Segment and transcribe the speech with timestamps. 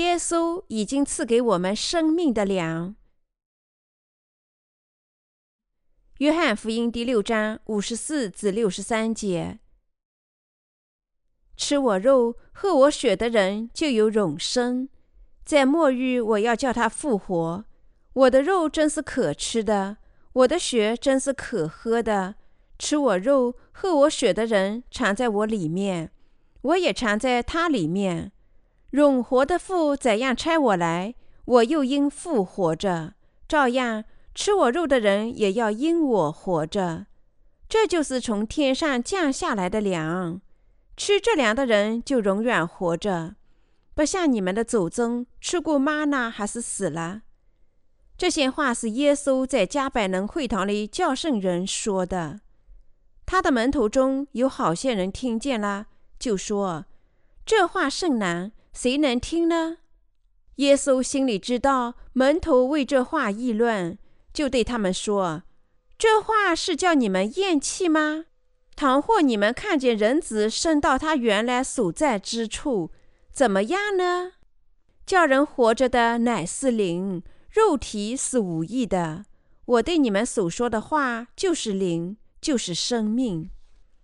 [0.00, 2.96] 耶稣已经赐给我们生命的粮。
[6.20, 9.58] 约翰福音第六章五十四至六十三节：
[11.54, 14.88] 吃我肉、喝我血的人就有永生，
[15.44, 17.66] 在末日我要叫他复活。
[18.14, 19.98] 我的肉真是可吃的，
[20.32, 22.36] 我的血真是可喝的。
[22.78, 26.10] 吃我肉、喝我血的人藏在我里面，
[26.62, 28.32] 我也藏在他里面。
[28.90, 33.14] 永活的父怎样差我来，我又因父活着；
[33.48, 34.04] 照样
[34.34, 37.06] 吃我肉的人也要因我活着。
[37.68, 40.40] 这就是从天上降下来的粮，
[40.96, 43.36] 吃这粮的人就永远活着，
[43.94, 47.22] 不像你们的祖宗吃过妈呢还是死了。
[48.18, 52.40] 这些话是耶稣在加百农会堂里叫圣人说的。
[53.24, 55.86] 他的门徒中有好些人听见了，
[56.18, 56.86] 就说
[57.46, 59.78] ：“这话甚难。”谁能听呢？
[60.56, 63.98] 耶稣心里知道门徒为这话议论，
[64.32, 65.44] 就对他们说
[65.98, 68.26] ：“这话是叫你们厌弃吗？
[68.76, 72.90] 倘或你们看见人子升到他原来所在之处，
[73.32, 74.32] 怎么样呢？
[75.06, 79.24] 叫人活着的乃是灵，肉体是无益的。
[79.64, 83.50] 我对你们所说的话就是灵，就是生命。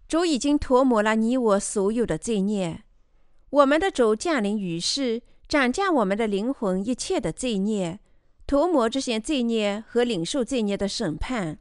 [0.08, 2.82] 主已经涂抹了你我所有的罪孽。”
[3.50, 8.00] 我们的主降临于世，斩降我们的灵魂一切的罪孽，
[8.46, 11.58] 涂抹这些罪孽和领受罪孽的审判。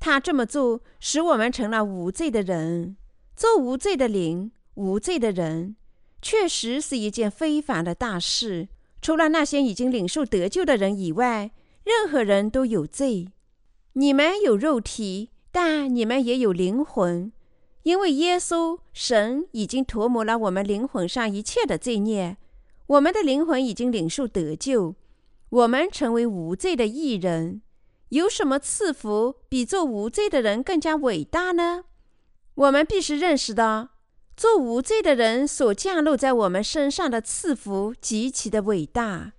[0.00, 2.96] 他这么做，使我们成了无罪的人。
[3.36, 5.76] 做无罪的灵、无罪的人，
[6.20, 8.68] 确实是一件非凡的大事。
[9.00, 11.52] 除了那些已经领受得救的人以外，
[11.84, 13.28] 任何人都有罪。
[13.92, 17.32] 你们有肉体，但你们也有灵魂。
[17.88, 22.36] 因为耶稣神已经涂抹了我们灵魂上一切的罪孽，
[22.86, 24.94] 我们的灵魂已经领受得救，
[25.48, 27.62] 我们成为无罪的义人。
[28.10, 31.84] 有什么赐福比做无罪的人更加伟大呢？
[32.56, 33.88] 我们必须认识到，
[34.36, 39.32] 做无罪的人所降落在我们身上的赐福极其的伟大。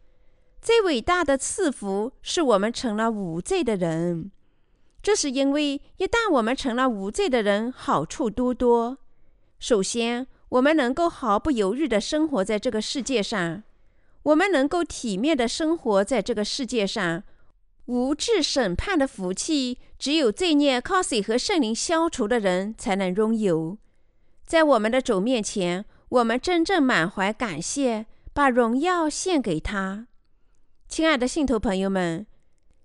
[0.59, 4.31] 最伟大的赐福是我们成了无罪的人。
[5.01, 8.97] 这是因为，一旦我们成了无罪的人，好处多多。
[9.57, 13.63] 首先，我们能够毫不犹豫地生活在这个世界上；
[14.23, 17.23] 我们能够体面地生活在这个世界上。
[17.85, 23.77] 无质审判的福气，只有罪孽靠水和圣灵消除的人才能拥有。
[24.45, 30.07] 在我们的主面前，我们真正满怀感谢，把荣耀献给他。
[30.87, 32.27] 亲爱的信徒朋友们。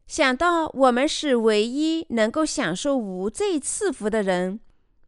[0.06, 4.60] 想到我们是唯一能够享受无罪赐福的人，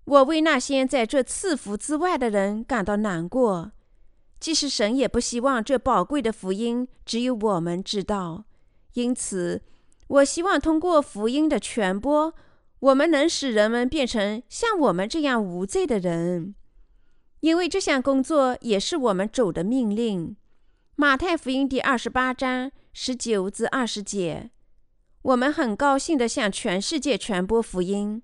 [0.04, 3.72] 我为那些在这赐福之外的人感到难过。
[4.40, 8.44] 即使神也不希望这宝贵的福音只有我们知道，
[8.94, 9.62] 因此，
[10.08, 12.34] 我希望通过福音的传播，
[12.80, 16.54] 我们能使人们变成像我们这样无罪的人。
[17.40, 20.36] 因为这项工作也是我们主的命令。
[20.96, 24.50] 马太福音第二十八章十九至二十节。
[25.26, 28.22] 我们很高兴地向全世界传播福音。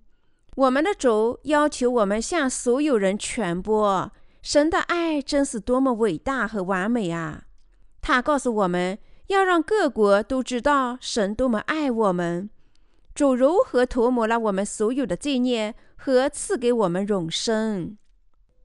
[0.54, 7.42] 我们的主要求我们向所有人传播神的爱，真是多么伟大和完美啊！
[8.00, 8.96] 他告诉我们
[9.26, 12.48] 要让各国都知道神多么爱我们，
[13.12, 17.98] 主如何涂抹了我们所有的罪孽和赐给我们永生。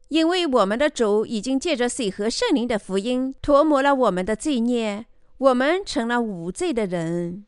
[0.10, 5.08] 因为我们的主已经借着水和圣灵的福音涂抹了我们的罪孽，
[5.40, 7.47] 我们成了无罪的人。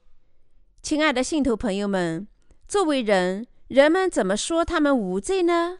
[0.82, 2.28] 亲爱的信徒朋友们，
[2.68, 5.80] 作为人，人们怎么说他们无罪呢？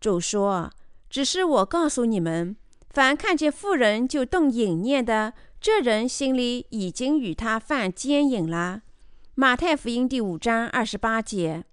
[0.00, 0.70] 主说
[1.08, 2.56] ：“只是我告诉你们，
[2.90, 8.82] 凡看见妇人就动淫念的，这人心里已经与他犯奸淫了。”
[9.36, 11.64] 马太福音第五章二十八节。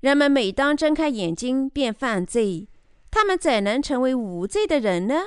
[0.00, 2.68] 人们每当睁开眼睛便犯罪，
[3.10, 5.22] 他们怎能成为无罪的人呢？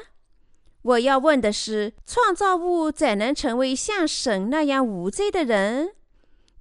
[0.83, 5.91] 我要问的是：创造物怎能成为像神那样无罪的人？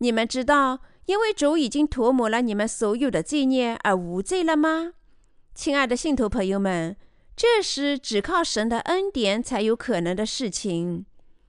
[0.02, 4.94] 你们知道，因为主已经涂抹了你们所有的罪孽而无罪了吗？
[5.54, 6.96] 亲爱的信徒朋友们，
[7.36, 11.04] 这是只靠神的恩典才有可能的事情。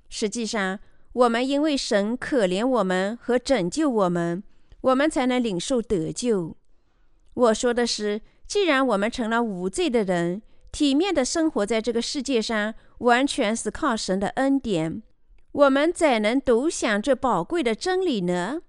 [0.10, 0.80] 实际上，
[1.14, 4.44] 我们因为神可怜我们和拯救我们，
[4.82, 6.58] 我们才能领受得救。
[7.34, 10.42] 我说的是，既然我们成了无罪的人，
[10.74, 15.02] 体面的生活在这个世界上，完全是靠神的恩典。
[15.52, 18.62] 我们怎能独享这宝贵的真理呢？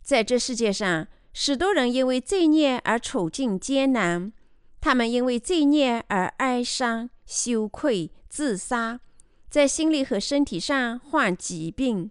[0.00, 4.32] 在这世界上，许多人因为罪孽而处境艰难，
[4.80, 9.00] 他们因为罪孽而哀伤、羞愧、自杀，
[9.48, 12.10] 在心理和身体上患疾病。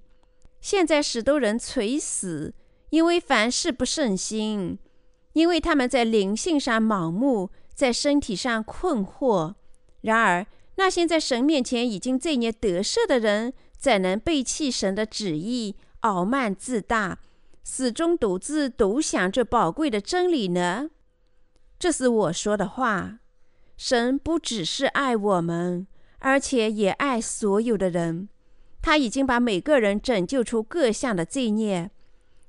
[0.59, 2.53] 现在许多人垂死，
[2.89, 4.77] 因为凡事不顺心，
[5.31, 9.55] 因为他们在灵性上盲目，在身体上困惑。
[10.01, 10.45] 然而，
[10.75, 17.19] 那些在神面前已经罪孽得赦的人，怎能背弃神的旨意，傲慢自大，
[17.63, 20.89] 始终独自独享这宝贵的真理呢？
[21.79, 23.19] 这是我说的话。
[23.77, 25.87] 神不只是爱我们，
[26.17, 28.27] 而且也爱所有的人。
[28.81, 31.89] 他已经把每个人拯救出各项的罪孽，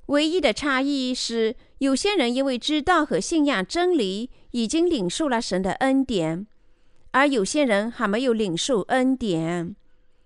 [0.06, 6.44] 唯一的差异是，有些人因为知道和信仰真理，已经领受了神的恩典，
[7.12, 9.76] 而有些人还没有领受恩典，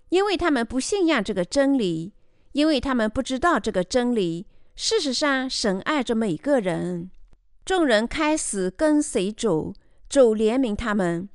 [0.09, 2.13] 因为他们不信仰这个真理，
[2.53, 4.47] 因为他们不知道这个真理。
[4.75, 7.09] 事实上，神爱着每个人。
[7.63, 9.73] 众人开始跟随主，
[10.07, 11.29] 主怜悯他们。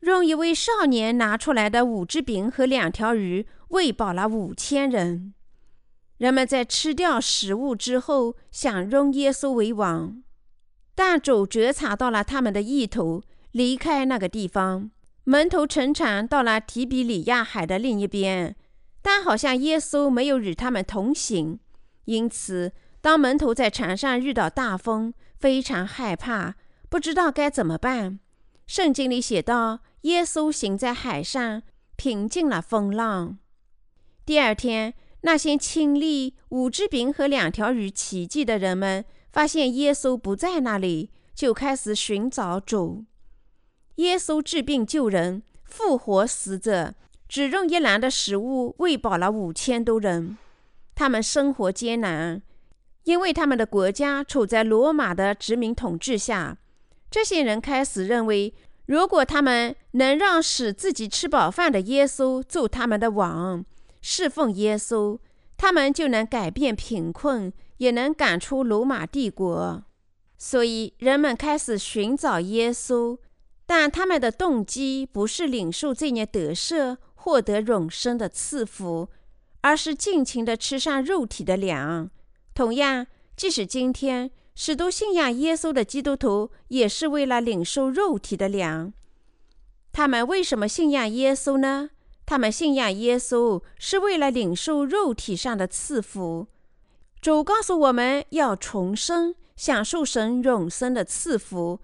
[0.00, 5.34] 用一位少年拿出来的五只饼和两条鱼喂饱了五千人。
[6.18, 10.22] 人们在吃掉食物之后，想拥耶稣为王，
[10.94, 14.90] 但主觉察到了他们的意图，离开那个地方。
[15.28, 18.54] 门徒乘船到了提比里亚海的另一边，
[19.02, 21.58] 但好像耶稣没有与他们同行，
[22.04, 26.54] 因此，当门徒在船上遇到大风，非常害怕，
[26.88, 28.20] 不知道该怎么办。
[28.68, 31.62] 圣经里写道：“耶稣行在海上，
[31.96, 33.36] 平静了风浪。”
[34.24, 43.04] 第二天，那些亲历五只饼和两条鱼奇迹的人们发现耶稣不在那里，就开始寻找主。
[43.96, 46.94] 耶稣治病救人，复活死者，
[47.28, 50.36] 只用一篮的食物喂饱了五千多人。
[50.94, 52.40] 他们生活艰难，
[53.04, 56.58] 因为他们的国家处在罗马的殖民统治下。
[57.10, 58.52] 这些人开始认为，
[58.86, 63.64] 如果他们能让使自己吃饱饭的耶稣做他们的王，
[64.02, 65.18] 侍奉耶稣，
[65.56, 69.82] 他们就能改变贫困，也能赶出罗马帝国。
[70.38, 73.16] 所以，人们开始寻找耶稣，
[73.66, 79.08] 但他们的动机不是领受罪孽得赦、获得永生的赐福，
[79.60, 82.08] 而是尽情地吃上肉体的粮。
[82.54, 84.30] 同样，即使今天。
[84.54, 88.90] 许多信仰耶稣的基督徒也是为了领受肉体的粮。
[89.92, 91.90] 他们为什么信仰耶稣呢？
[92.24, 96.46] 他们信仰耶稣是为了领受肉体上的赐福。
[97.20, 101.80] 主告诉我们要重生，享受神永生的赐福，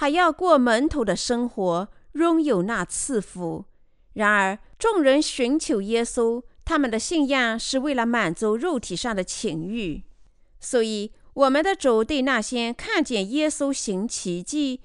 [0.00, 3.64] 还要过门徒的生活，拥有那赐福。
[4.12, 10.04] 然而，众人寻求耶稣，他们的信仰是为了满足肉体上的情欲，
[10.60, 11.10] 所以。
[11.34, 14.80] 我们的主对那些看见耶稣行奇迹，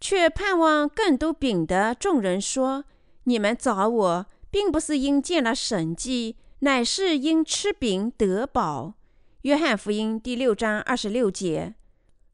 [0.00, 2.84] 却盼望更多饼的众人说
[3.24, 8.94] ：“你们找我，并不是因见了神迹，乃是因吃饼得饱。”
[9.42, 11.74] 约翰福音第六章二十六节。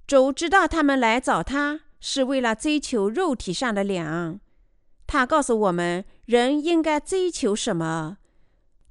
[0.07, 4.39] 主知道他们来找他是为了追求肉体上的粮。
[5.07, 8.19] 他告诉我们，人应该追求什么？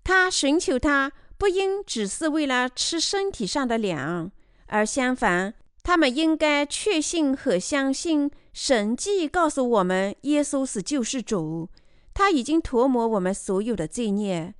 [0.03, 4.32] 他寻求他，不应只是为了吃身体上的粮。
[4.68, 5.53] 而相反，
[5.84, 11.70] 他们应该确信和相信神迹告诉我们，耶稣是救世主，
[12.13, 14.53] 他已经涂抹我们所有的罪孽。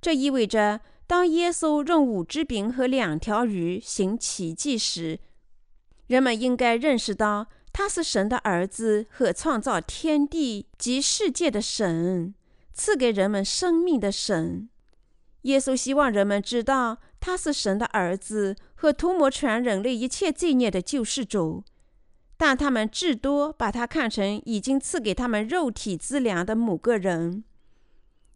[0.00, 5.18] 这意味着，当耶稣用五只饼和两条鱼行奇迹时，
[6.06, 12.34] 人们应该认识到他是神的儿子和创造天地及世界的神，
[12.74, 14.68] 赐给人们生命的神。
[15.42, 16.98] 耶稣希望人们知道。
[17.20, 21.62] 他是神的儿子和涂抹全人类一切罪孽的救世主，
[22.36, 27.44] 但他们至多把他看成已经赐给他们肉体之粮的某个人，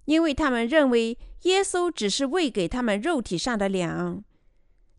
[0.04, 4.22] 因为他们认为耶稣只是喂给他们肉体上的粮。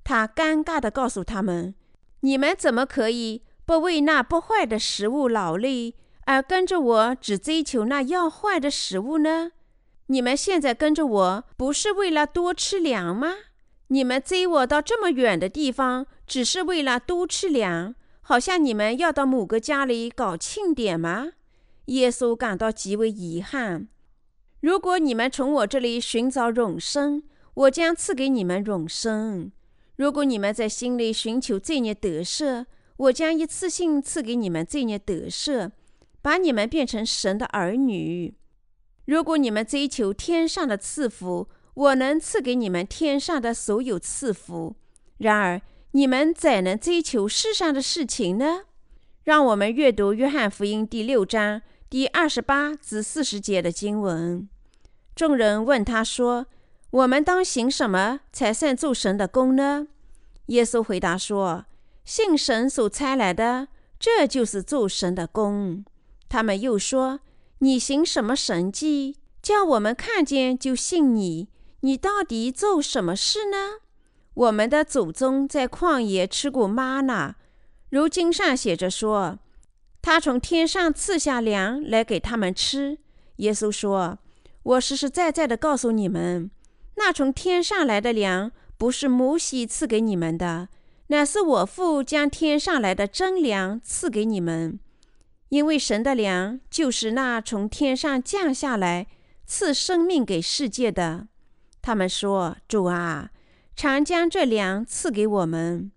[0.03, 1.73] 他尴尬地告诉他们
[2.21, 9.51] ：“你们怎么可以不为那不坏的食物劳累，而跟着我只追求那要坏的食物呢？
[10.08, 13.34] 你们现在跟着我，不是为了多吃粮吗？”
[13.88, 21.34] 你们追我到这么远的地方，只是为了多吃粮，好像你们要到某个家里搞庆典吗？
[21.86, 23.88] 耶稣感到极为遗憾。
[24.62, 29.51] 如果你们从我这里寻找永生，我将赐给你们永生；
[29.98, 32.65] 如果你们在心里寻求罪孽得赦，
[33.03, 35.72] 我将一次性赐给你们罪孽得赦，
[36.22, 38.33] 把你们变成神的儿女。
[39.05, 44.75] 如果你们追求天上的赐福，我能赐给你们天上的所有赐福，
[45.17, 48.62] 然而你们怎能追求世上的事情呢？
[49.24, 54.48] 让我们阅读约翰福音第六章第二十八至四十节的经文。
[55.15, 56.48] 众人问他说
[56.91, 59.88] ：“我们当行什么才算做神的功呢？”
[60.48, 61.65] 耶稣回答说
[62.05, 63.67] ：“信神所差来的，
[64.00, 65.86] 这就是做神的功。”
[66.29, 67.19] 他们又说
[67.60, 71.48] ：“你行什么神迹，叫我们看见就信你？
[71.81, 73.79] 你到底做什么事呢？”
[74.33, 77.36] 我们的祖宗在旷野吃过玛纳，
[77.89, 79.39] 如经上写着说
[80.01, 82.98] ：“他从天上赐下粮来给他们吃。”
[83.38, 84.17] 耶稣说
[84.63, 86.50] ：“我实实在在的告诉你们，
[86.95, 90.67] 那从天上来的粮。”不是摩西赐给你们的，
[91.13, 94.79] 乃是我父将天上来的真粮赐给你们。
[95.50, 99.05] 因为神的粮就是那从天上降下来
[99.46, 101.27] 赐生命给世界的。
[101.84, 103.29] 他们说：“主啊，
[103.75, 105.91] 常将这粮赐给我们。”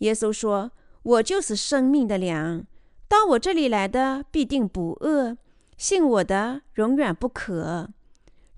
[0.00, 0.72] 耶稣说
[1.02, 2.66] ：“我就是生命的粮，
[3.08, 5.38] 到我这里来的必定不饿，
[5.78, 7.88] 信我的永远不渴。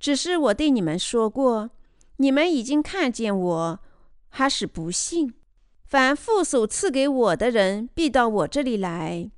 [0.01, 1.71] 只是我对你们说过。”
[2.19, 3.81] 你们已经看见我，
[4.29, 5.33] 还是不信？
[5.91, 9.29] 凡父所赐给我的人，必到我这里来。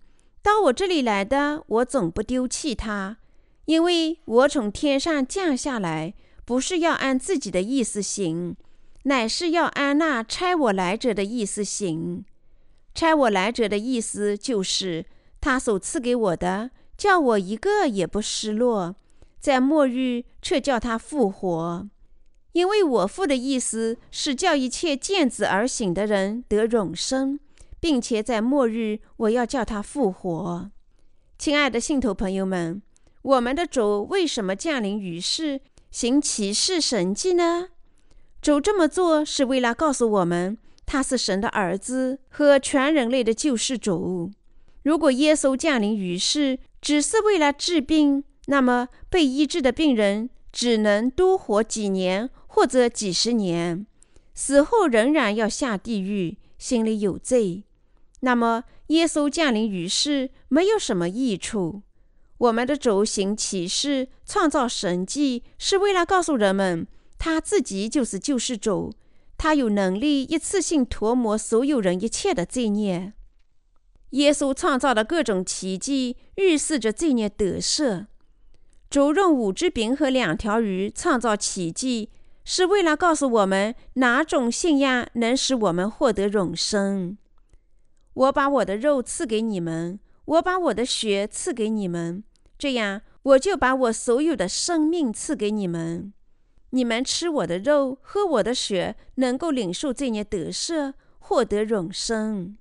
[0.42, 3.16] 到我这里来的，我总不丢弃他，
[3.64, 6.12] 因为我从天上降下来，
[6.44, 8.54] 不是要按自己的意思行，
[9.04, 12.23] 乃是要按那差我来者的意思行。
[12.94, 15.06] 差我来者的意思就是，
[15.40, 18.94] 他所赐给我的，叫我一个也不失落，
[19.40, 21.88] 在末日却叫他复活。
[22.52, 27.38] 因为我父的意思是叫一切见子而醒的人得永生，
[27.80, 30.71] 并且在末日我要叫他复活。
[31.38, 32.82] 亲爱的信徒朋友们，
[33.23, 37.68] 我们的主为什么降临于世行奇事神迹呢？
[38.40, 44.30] 主这么做是为了告诉我们，他是神的儿子和全人类的救世主。
[44.82, 52.28] 如果耶稣降临于世只是为了治病，那么被医治的病人只能多活几年。
[52.54, 53.87] 或者几十年，
[54.35, 57.64] 死后仍然要下地狱，心里有罪。
[58.21, 61.80] 那么，耶稣降临于世没有什么益处。
[62.37, 66.87] 我们的主行启示、创造神迹，是为了告诉人们，
[67.18, 68.92] 他自己就是救世主，
[69.38, 73.14] 他有能力一次性涂抹所有人一切的罪孽。
[74.11, 78.09] 耶稣创造的各种奇迹，预示着罪孽得赦。
[78.90, 82.11] 主用五只饼和两条鱼创造奇迹。
[82.45, 87.17] 是为了告诉我们哪种信仰能使我们获得永生。
[88.15, 92.25] 我把我的肉赐给你们，我把我的血赐给你们，
[92.59, 96.13] 这样我就把我所有的生命赐给你们。
[96.71, 102.57] 你们吃我的肉，喝我的血，能够领受罪孽得赦，获得永生。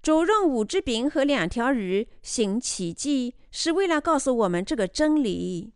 [0.00, 5.72] 主用五只饼和两条鱼行奇迹，是为了告诉我们这个真理。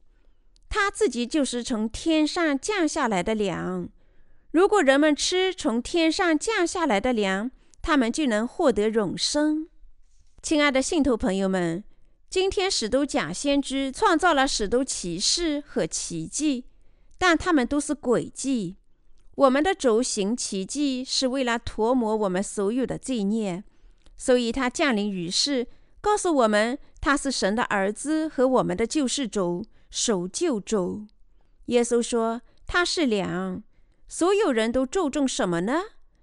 [0.74, 3.90] 他自己就是从天上降下来的粮。
[4.52, 7.50] 如果人们吃从天上降下来的粮，
[7.82, 9.68] 他们就能获得永生。
[10.40, 11.84] 亲爱的信徒朋友们，
[12.30, 16.64] 今天使徒假先知创造了许多奇事和奇迹，
[17.18, 18.76] 但他们都是诡计。
[19.34, 23.62] 我们的主行奇迹是为了涂抹我们所有的罪孽，
[24.16, 25.66] 所以他降临于世，
[26.00, 29.66] 告诉我们他是神的儿子和我们的救世主。
[29.92, 31.06] 守旧主，
[31.66, 33.62] 耶稣说他是粮。
[34.08, 35.82] 所有人都注重什么呢？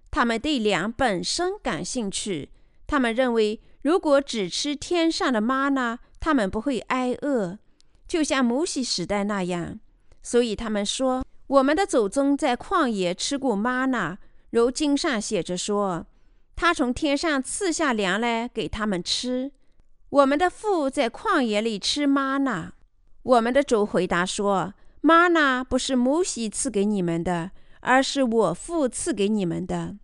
[0.09, 2.49] 他们对粮本身感兴趣。
[2.87, 7.59] 他们认为，如果只吃天上的玛纳，他们不会挨饿，
[8.07, 9.79] 就像摩西时代那样。
[10.23, 14.17] 所以他们说，我们的祖宗在旷野吃过玛纳，
[14.49, 16.07] 如经上写着说，
[16.55, 19.51] 他从天上赐下粮来给他们吃。
[20.09, 22.73] 我们的父在旷野里吃玛纳。
[23.29, 29.97] 我们的主回答说：“玛纳不是摩西赐给你们的，而是我父赐给你们的。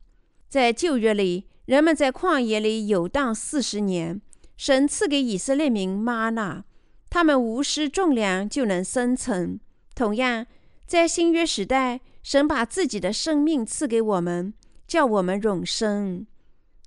[0.48, 4.22] 在旧约里，人们在旷野里游荡四十年，
[4.58, 6.66] 神赐给以色列民玛纳，
[7.10, 9.60] 他们无视重量就能生存。
[9.96, 10.46] 同样，
[10.86, 14.54] 在新约时代，神把自己的生命赐给我们，
[14.88, 16.28] 叫我们永生。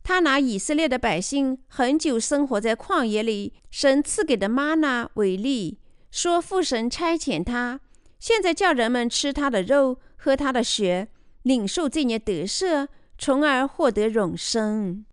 [0.04, 5.78] 他拿以色列的百姓很久生活在旷野里，神赐给的玛纳为例。”
[6.20, 7.78] 说父神差遣他，
[8.18, 11.06] 现在叫人们吃他的肉，喝他的血，
[11.44, 15.04] 领受这孽得赦，从而获得永生。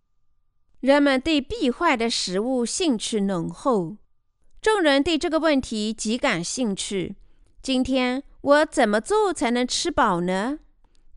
[0.80, 3.98] 人们对必坏的食物兴趣浓厚，
[4.60, 7.16] 众人对这个问题极感兴趣。
[7.62, 10.58] 今天我怎么做才能吃饱呢？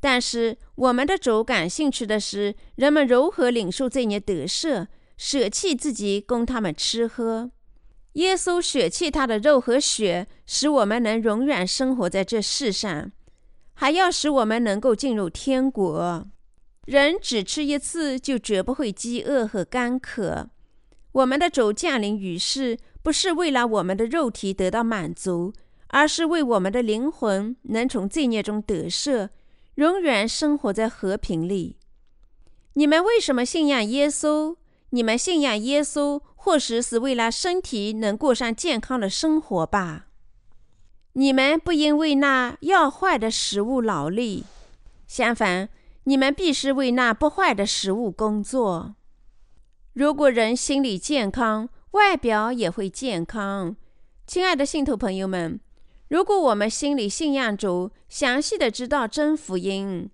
[0.00, 7.52] 但是我们的主感兴趣的是人们如何领受这些得赦，舍弃自己供他们吃喝。
[8.14, 13.12] 耶稣舍弃他的肉和血，使我们能永远生活在这世上，
[13.74, 16.26] 还要使我们能够进入天国。
[16.86, 20.48] 人只吃一次，就绝不会饥饿和干渴。
[21.12, 25.52] 我们的主降临于世，不是为了我们的肉体得到满足，
[25.88, 29.28] 而是为我们的灵魂能从罪孽中得赦，
[29.76, 31.76] 永远生活在和平里。
[32.74, 34.56] 你们为什么信仰耶稣？
[34.90, 40.06] 你们信仰耶稣，或许是为了身体能过上健康的生活吧。
[41.12, 44.44] 你们不因为那要坏的食物劳力，
[45.06, 45.68] 相反。
[46.04, 48.94] 你们必须为那不坏的食物工作。
[49.92, 53.76] 如果人心理健康，外表也会健康。
[54.26, 55.60] 亲爱的信徒朋友们，
[56.08, 60.08] 如果我们心里信仰主，详细的知道真福音，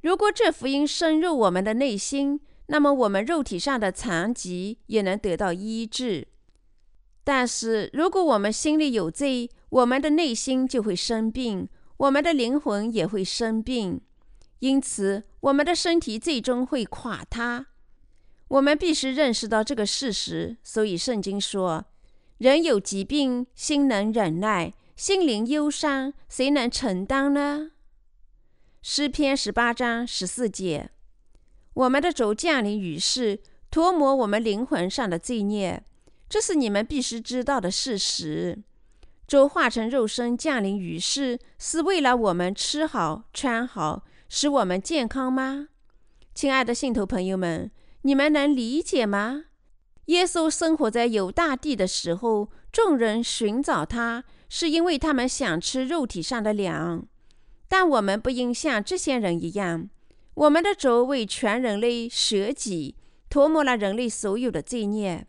[0.00, 6.28] 如果这福音深入我们的内心，那么我们肉体上的残疾也能得到医治。
[7.22, 14.00] 但是，如果我们心里有罪，我们的内心就会生病，我们的灵魂也会生病。
[14.60, 17.66] 因此，我们的身体最终会垮塌。
[18.48, 20.56] 我们必须认识到这个事实。
[20.62, 21.86] 所以，圣经说
[22.38, 27.72] ：“人有疾病，心能忍耐；心灵忧伤，谁能承担呢？”
[28.82, 30.90] 诗篇十八章十四节。
[31.76, 33.38] 我们的主降临于世，
[33.70, 35.84] 涂抹我们灵魂上的罪孽，
[36.26, 38.62] 这是你们必须知道的事实。
[39.26, 44.04] 主化成肉身降临于世，是为了我们吃好穿好。
[44.30, 45.68] 使我们健康吗，
[46.34, 47.70] 亲爱的信徒朋友们，
[48.02, 49.44] 你们能理解吗？
[50.06, 57.06] 耶稣生活在犹大地的时候，众人寻找他，是因为他们想吃肉体上的粮。
[57.68, 59.90] 但我们不应像这些人一样，
[60.36, 62.94] 我们的主为全人类舍己，
[63.28, 65.26] 涂抹了人类所有的罪孽。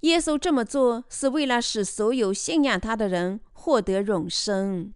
[0.00, 4.92] 耶稣这么做，是为了使所有信仰他的人获得永生。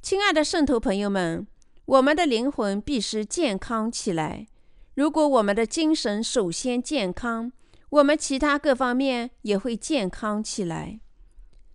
[0.00, 1.46] 亲爱的圣徒朋友们。
[1.86, 4.48] 我们的灵魂必须健康起来。
[4.94, 7.52] 如果我们的精神首先健康，
[7.90, 10.98] 我们其他各方面也会健康起来。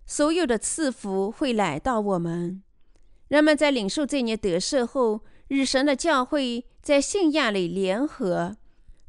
[0.05, 2.61] 所有的赐福会来到我们。
[3.29, 8.57] 人们在领受这年得赦后，与神的教会在信仰里联合，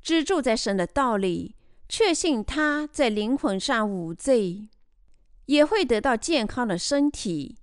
[0.03, 1.57] 居住在神的道里，
[1.89, 4.69] 确信他在灵魂上无罪，
[5.47, 7.57] 也会得到健康的身体。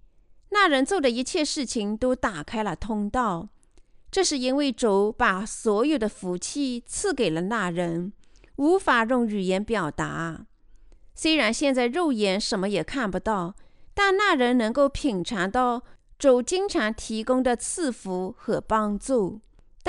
[0.50, 3.50] 那人做的一切事情都打开了通道，
[4.10, 8.12] 这是因为主把所有的福气赐给了那人，
[8.56, 10.48] 无法用语言表达。
[11.14, 13.54] 虽然现在肉眼什么也看不到，
[13.94, 15.84] 但那人能够品尝到
[16.18, 19.42] 主经常提供的赐福和帮助。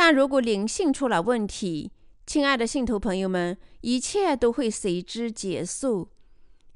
[0.03, 1.93] 但如果灵性出了问题，
[2.27, 6.09] 亲爱的信徒朋友们，一切都会随之结束。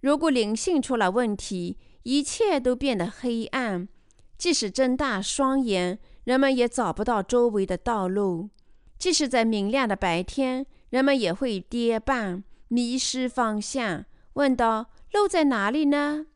[0.02, 3.88] 如果灵性出了问题，一切都变得黑暗，
[4.36, 8.50] 即使睁大双眼，人们也找不到周围的道路；
[8.98, 16.26] 即使在明亮的白天，人们也会跌绊、迷失方向，问道：“路在哪里呢？”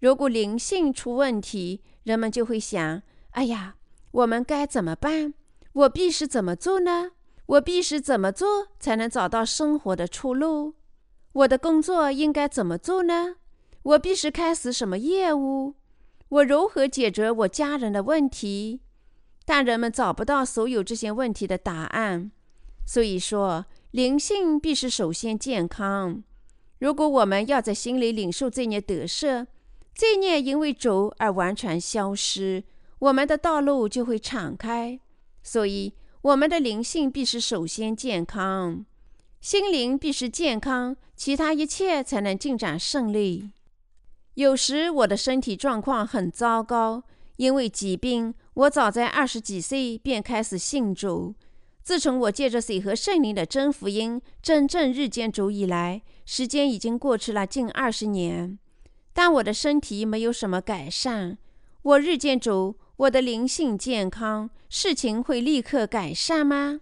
[0.00, 3.00] 如果灵性出问题，人们就会想
[3.30, 3.76] ：“哎呀，
[4.10, 5.34] 我们该怎么办？
[5.72, 7.12] 我必须怎么做呢？
[7.46, 10.74] 我必须怎么做才能找到生活的出路？
[11.32, 13.36] 我的工作应该怎么做呢？”
[13.82, 15.74] 我必须开始什么业务？
[16.28, 18.80] 我如何解决我家人的问题？
[19.44, 22.30] 但人们找不到所有这些问题的答案。
[22.86, 26.22] 所以说，灵性必须首先健康。
[26.78, 29.46] 如果我们要在心里领受罪孽得赦，
[29.94, 32.62] 罪孽因为主而完全消失，
[33.00, 35.00] 我们的道路就会敞开。
[35.42, 38.84] 所以，我们的灵性必须首先健康，
[39.40, 43.50] 心灵必须健康，其他一切才能进展顺利。
[44.34, 47.02] 有时我的身体状况很糟糕，
[47.36, 48.34] 因为疾病。
[48.54, 51.34] 我早在二十几岁便开始信主。
[51.82, 58.58] 自从我借着水和圣灵的真福音真正日见主以来，时间已经过去了近二十年，
[59.12, 61.36] 但我的身体没有什么改善。
[61.82, 66.80] 我日见主，我的灵性健康，事情会立刻改善吗？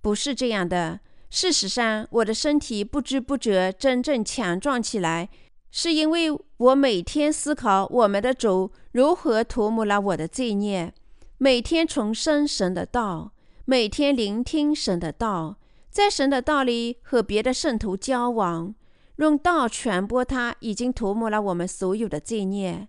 [0.00, 1.00] 不是这样的。
[1.30, 5.28] 事实上，我的身体不知不觉真正强壮起来。
[5.72, 10.94] 是因为我每天思考我们的主如何涂抹了我的罪孽，
[11.36, 13.32] 每天重生神的道，
[13.64, 15.58] 每天聆听神的道，
[15.90, 18.74] 在神的道里和别的圣徒交往，
[19.16, 22.88] 用道传播他已经涂抹了我们所有的罪孽。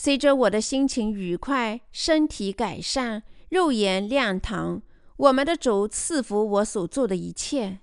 [0.00, 4.80] 随着我的心情愉快，身体改善，肉眼亮堂，
[5.16, 7.80] 我们的主赐福我所做的一切。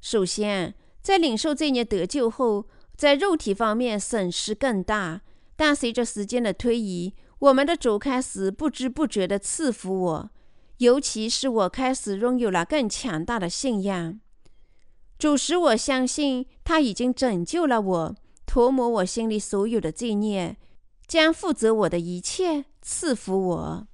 [0.00, 2.66] 首先，在领受罪孽得救后。
[2.96, 5.22] 在肉体方面损失更大。
[5.56, 10.30] 但随着时间的推移，我们的主开始不知不觉地赐福我，
[10.76, 14.20] 尤其是我开始拥有了更强大的信仰。
[15.18, 20.56] 主使我相信他已经拯救了我，涂抹我心里所有的罪孽，
[21.10, 23.88] 将负责我的一切，赐福我。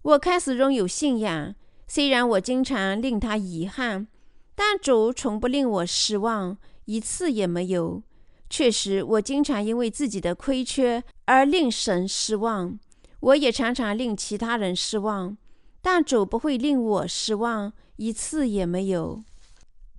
[0.00, 1.54] 我开始拥有信仰，
[1.86, 4.08] 虽然我经常令他遗憾，
[4.54, 6.56] 但主从不令我失望，
[6.86, 8.02] 一次也没有。
[8.48, 12.78] 确实，我经常因为自己的亏缺而令神失望，
[13.20, 15.36] 我也常常令其他人失望，
[15.82, 19.22] 但主不会令我失望，一次也没有。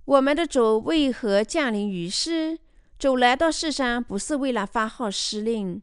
[0.06, 2.58] 我们的主为何降临于世？
[2.98, 5.80] 主来到世上不是为了发号施令，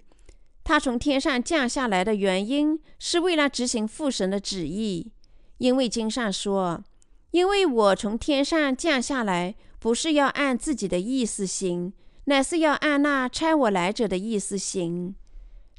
[0.64, 5.12] 他从天上降下来的原因是为了执行父神的旨意。
[5.58, 6.84] 因为经上说
[7.30, 11.94] ：“因为我从天上降下来，不是要按自己的意思行，
[12.26, 15.14] 乃是要按那差我来者的意思行。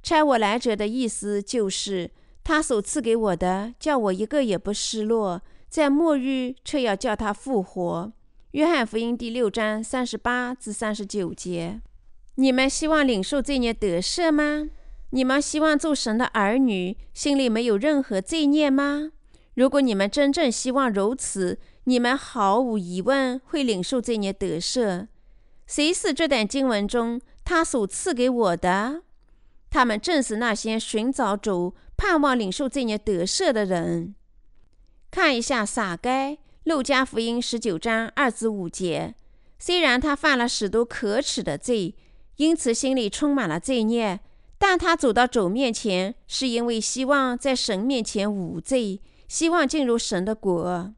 [0.00, 2.12] 差我来者的意思就是，
[2.44, 8.12] 他所赐给我的，叫我一个也不失落，在末日却要叫他复活。”
[8.52, 11.80] 约翰福音第六章三十八至三十九节：
[12.36, 14.70] 你们希望领受罪孽得赦吗？
[15.10, 19.12] 你们希望做神的儿女，心里没有任何罪孽吗？
[19.54, 25.08] 如果你们真正希望如此，你们毫无疑问会领受罪孽得赦。
[25.66, 29.02] 谁是这段经文中他所赐给我的？
[29.68, 34.14] 他们正是那些寻找主、盼望领受罪孽得赦的人。
[35.10, 36.38] 看一下撒该。
[36.64, 39.16] 路加福音十九章二至五节，
[39.58, 41.96] 虽然他犯了许多可耻的罪，
[42.36, 44.20] 因此心里充满了罪孽，
[44.58, 50.94] 但他走到主面前，是因为希望在神面前无罪，希望进入神的国。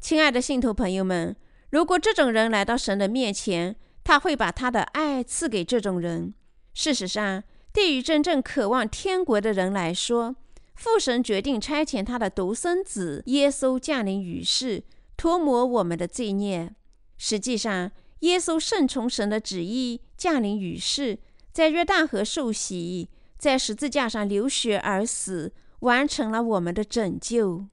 [0.00, 1.36] 亲爱的信徒朋友们，
[1.70, 6.34] 如果这种人来到神的面前，他会把他的爱赐给这种人。
[6.74, 10.34] 事实上，对于真正渴望天国的人来说，
[10.74, 14.82] 父神决定差遣他的独生子耶稣降临于世，
[15.16, 16.74] 涂抹我们的罪孽。
[17.16, 21.20] 实际上，耶稣顺从神的旨意降临于世，
[21.52, 23.08] 在约旦河受洗，
[23.38, 27.66] 在十字架上流血而死，完成了我们的拯救。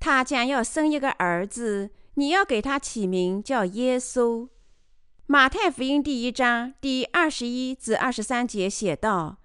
[0.00, 4.48] 他将要生一个儿子，你要给他起名叫耶稣。
[5.26, 9.38] 马太福音第一章第二十一至二十三节写道：“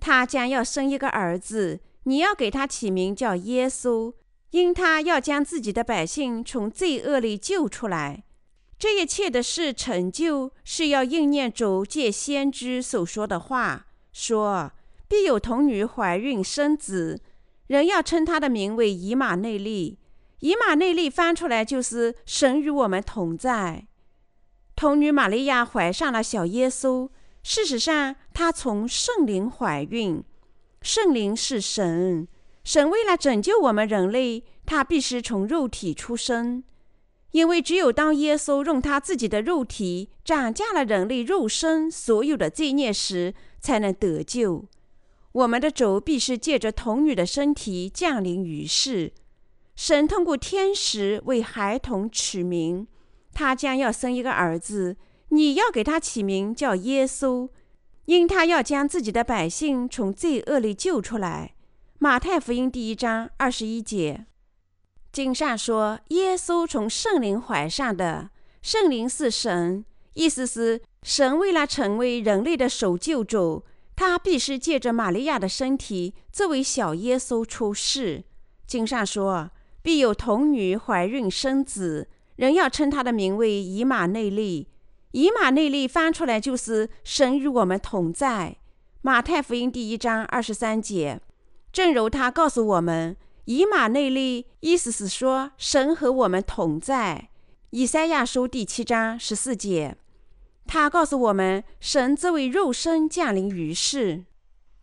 [0.00, 4.14] 他将要生一个儿子。”你要给他起名叫耶稣，
[4.52, 8.24] 因他要将自己的百姓从罪恶里救出来。
[8.80, 14.72] 这一切的事成就，是要应验主借先知所说的话，说
[15.06, 17.20] 必有童女怀孕生子，
[17.66, 19.98] 人要称他的名为以马内利。
[20.38, 23.86] 以马内利翻出来就是神与我们同在。
[24.74, 27.10] 童女玛利亚怀上了小耶稣，
[27.42, 30.24] 事实上，她从圣灵怀孕。
[30.80, 32.26] 圣灵是神，
[32.64, 36.64] 神为了拯救我们人类，他必须从肉体出生，
[37.32, 44.66] 因为只有当耶稣用他自己的肉体涨价了人类肉身所有的罪孽时，才能得救。
[45.32, 49.12] 我们的主必须借着童女的身体降临于世。
[49.76, 52.86] 神通过天使为孩童取名，
[53.32, 54.96] 他将要生一个儿子，
[55.28, 57.48] 你要给他起名叫耶稣。
[58.06, 61.54] 因他要将自己的百姓从罪恶里救出来。
[62.00, 64.26] 马太福音第一章二十一节，
[65.12, 68.30] 经上说：“耶稣从圣灵怀上的，
[68.62, 73.64] 圣灵是神，意思是神为了成为人类的守救主，
[73.96, 78.22] 他必须借着玛利亚的身体作为小耶稣出世。”
[78.66, 79.50] 经上说
[79.82, 84.68] ：“必有童女怀孕生子，人要称他的名为以马内利。”
[85.12, 88.58] 以马内利翻出来就是神与我们同在。
[89.02, 91.20] 马太福音第一章二十三节，
[91.72, 93.16] 正如他告诉我们，
[93.50, 97.30] 以马内利意思是说神和我们同在。
[97.70, 99.96] 以赛亚书第七章十四节，
[100.68, 104.24] 他告诉我们神作为肉身降临于世。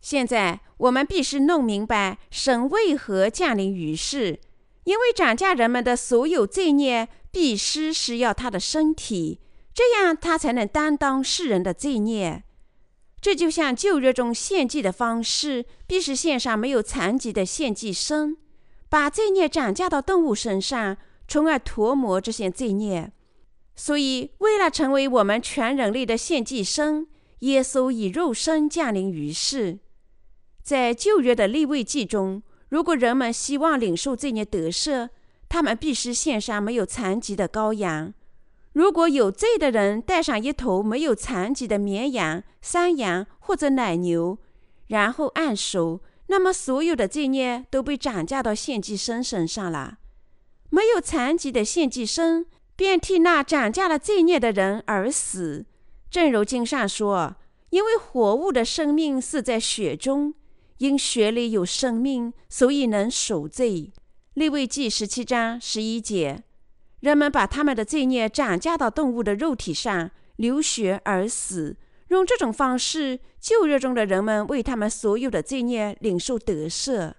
[0.02, 4.38] 现在我们必须弄明白神为何降临于世，
[4.84, 9.40] 因为涨价人们的所有罪孽必须是要他的身体。
[9.72, 12.44] 这样，他才能担当世人的罪孽。
[13.18, 18.36] 这就像旧约中献祭的方式，必须献上没有残疾的献祭牲，
[18.88, 20.96] 把罪孽转嫁到动物身上，
[21.26, 23.12] 从而涂抹这些罪孽。
[23.76, 27.06] 所以，为了成为我们全人类的献祭牲，
[27.40, 29.78] 耶稣以肉身降临于世。
[30.62, 35.10] 在旧约的立位记中，如果人们希望领受罪孽得赦，
[35.48, 38.12] 他们必须献上没有残疾的羔羊。
[38.72, 44.38] 如果有罪的人带上一头没有残疾的绵羊、山羊或者奶牛，
[44.88, 49.98] 然后按手，那么所有的罪孽都被转嫁到献祭生身上了。
[50.70, 55.66] 没有残疾的献祭生便替那转嫁了罪孽的人而死。
[56.10, 57.36] 正如经上说
[57.70, 60.34] ：“因为活物的生命是在血中，
[60.78, 63.92] 因血里有生命，所以能赎罪。”
[64.34, 66.44] 利未记十七章十一节。
[67.00, 71.76] 人们把他们的罪孽转嫁到动物的肉体上，流血而死。
[72.08, 77.12] 用这种方式，旧约中的人们为他们所有的罪孽领受得赦。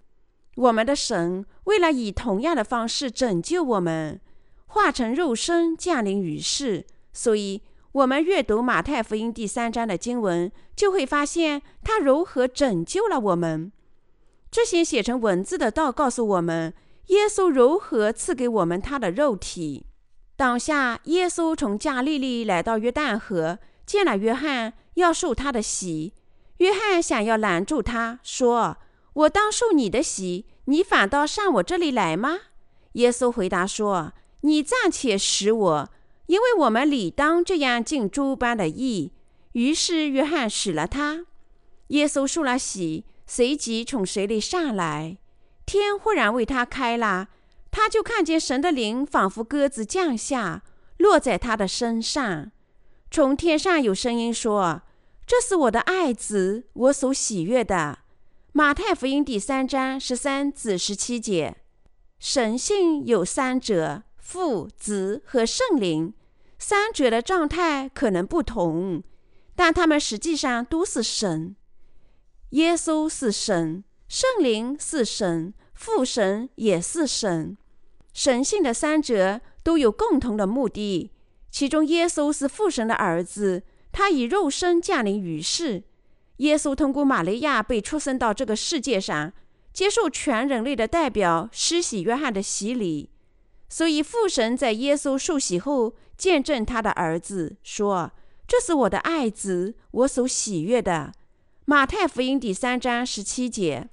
[0.56, 4.20] 我们的神为了以同样的方式拯救我们，
[4.68, 6.86] 化成肉身降临于世。
[7.14, 13.72] 所以，我们阅读马太福音第三章的经文，就会发现他如何拯救了我们。
[14.52, 16.74] 这些写成文字的道告诉我们。
[17.08, 19.88] 耶稣如何赐给我们他的肉体？
[20.36, 23.58] 当下，耶稣从加利利来到约旦河，
[23.90, 26.14] 见了约翰，要受他的洗。
[26.58, 28.78] 约翰想要拦住他，说
[29.14, 32.38] ：“我当受你的洗，你反倒上我这里来吗？”
[32.94, 35.90] 耶稣回答说：“你暂且使我，
[36.28, 39.12] 因为我们理当这样尽诸般的义。”
[39.54, 41.26] 于是约翰使了他。
[41.88, 45.18] 耶稣受了洗，随即从水里上来。
[45.66, 47.30] 天忽然为他开了，
[47.72, 50.62] 他就看见神的灵仿佛鸽子降下，
[50.98, 52.52] 落在他的身上。
[53.12, 54.84] 从天上有声音说
[55.26, 58.00] ：“这是我的爱子，我所喜悦的。”
[58.54, 61.58] 马太福音第三章十三至十七节。
[62.20, 66.14] 神性有三者：父、子和圣灵。
[66.60, 69.02] 三者的状态可能不同，
[69.56, 71.56] 但他们实际上都是神。
[72.52, 73.84] 耶稣是神。
[74.08, 77.56] 圣灵是神，父神也是神，
[78.12, 81.12] 神性的三者都有共同的目的。
[81.52, 85.84] 其中，耶稣是父神的儿子，他以肉身降临于世。
[86.38, 89.34] 耶稣通过玛利亚被出生到这个世界上，
[89.74, 93.10] 接受全人类的代表施洗约翰的洗礼。
[93.68, 98.12] 所以，父神在耶稣受洗后见证他的儿子，说
[98.48, 101.14] ：“这是我的爱子，我所喜悦的。”
[101.66, 103.90] 马太福音第三章十七节。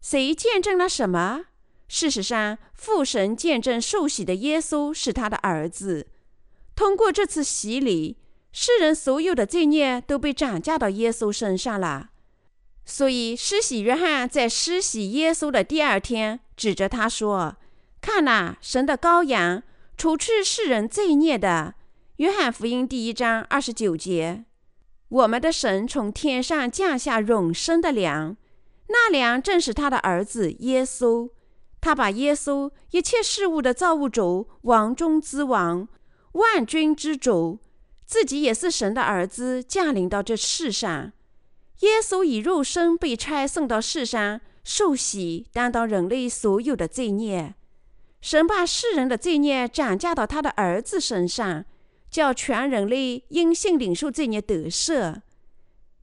[0.00, 1.46] 谁见证了什么？
[1.88, 6.06] 事实上，父神见证受洗的耶稣是他的儿子。
[6.82, 8.16] 通过这次洗礼，
[8.50, 12.10] 世人所有的罪孽都被转嫁到耶稣身上了。
[12.84, 17.54] 所以，施洗约翰在施洗耶稣的第二天，指着他说
[18.02, 19.62] ：“看呐，神的羔羊，
[19.96, 21.74] 除去世人罪孽的。”
[22.18, 24.44] 约翰福音第一章二十九节。
[25.08, 28.36] 我们的神从天上降下永生的粮。
[28.88, 31.30] 那粮正是他的儿子耶稣，
[31.80, 35.86] 他把耶稣一切事物的造物主、王中之王、
[36.32, 37.58] 万军之主，
[38.06, 41.12] 自己也是神的儿子，降临到这世上。
[41.80, 47.54] 耶稣以肉身被差送到世上，受洗，担当人类所有的罪孽。
[48.20, 51.64] 神把世人的罪孽转嫁到他的儿子身上，
[52.08, 55.22] 叫全人类因信领受罪孽得赦。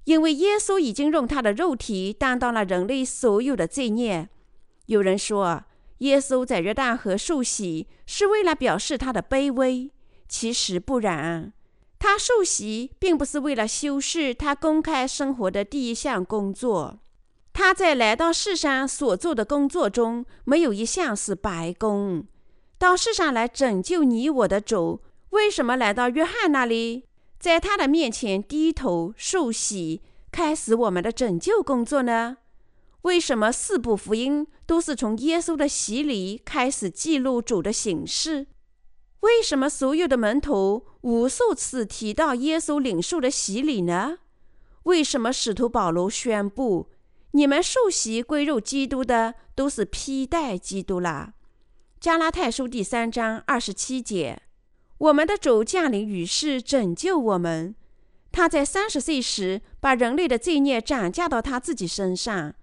[0.04, 4.28] 因为耶稣已经用他的肉体担当了人类所有的罪孽。
[4.88, 5.64] 有人说，
[6.00, 9.92] 耶稣在约旦河受洗是为了表示他的卑微，
[10.30, 11.52] 其实不然。
[11.98, 17.00] 他受洗并不是为了修饰他公开生活的第一项工作。
[17.52, 22.26] 他在来到世上所做的工作中，没有一项是白工。
[22.78, 27.04] 到世上来拯救你我的主，为什么来到约翰那里？
[27.38, 32.38] 在他的面前低头受洗，开始我们的拯救工作呢？
[33.02, 38.48] 为什么四部福音都是从耶稣的洗礼开始记录主的形式？
[39.22, 44.20] 为什么所有的门徒无数次提到耶稣领受的洗礼呢？
[44.84, 46.90] 为什么使徒保罗宣布
[47.32, 51.34] ：“你们受洗归入基督的，都是披戴基督啦？”
[52.00, 54.42] 加拉太书第三章二十七节。
[54.98, 57.76] 我们的主降临于世，拯救我们。
[58.32, 62.56] 他在三十岁时把人类的罪孽转嫁到他自己身上。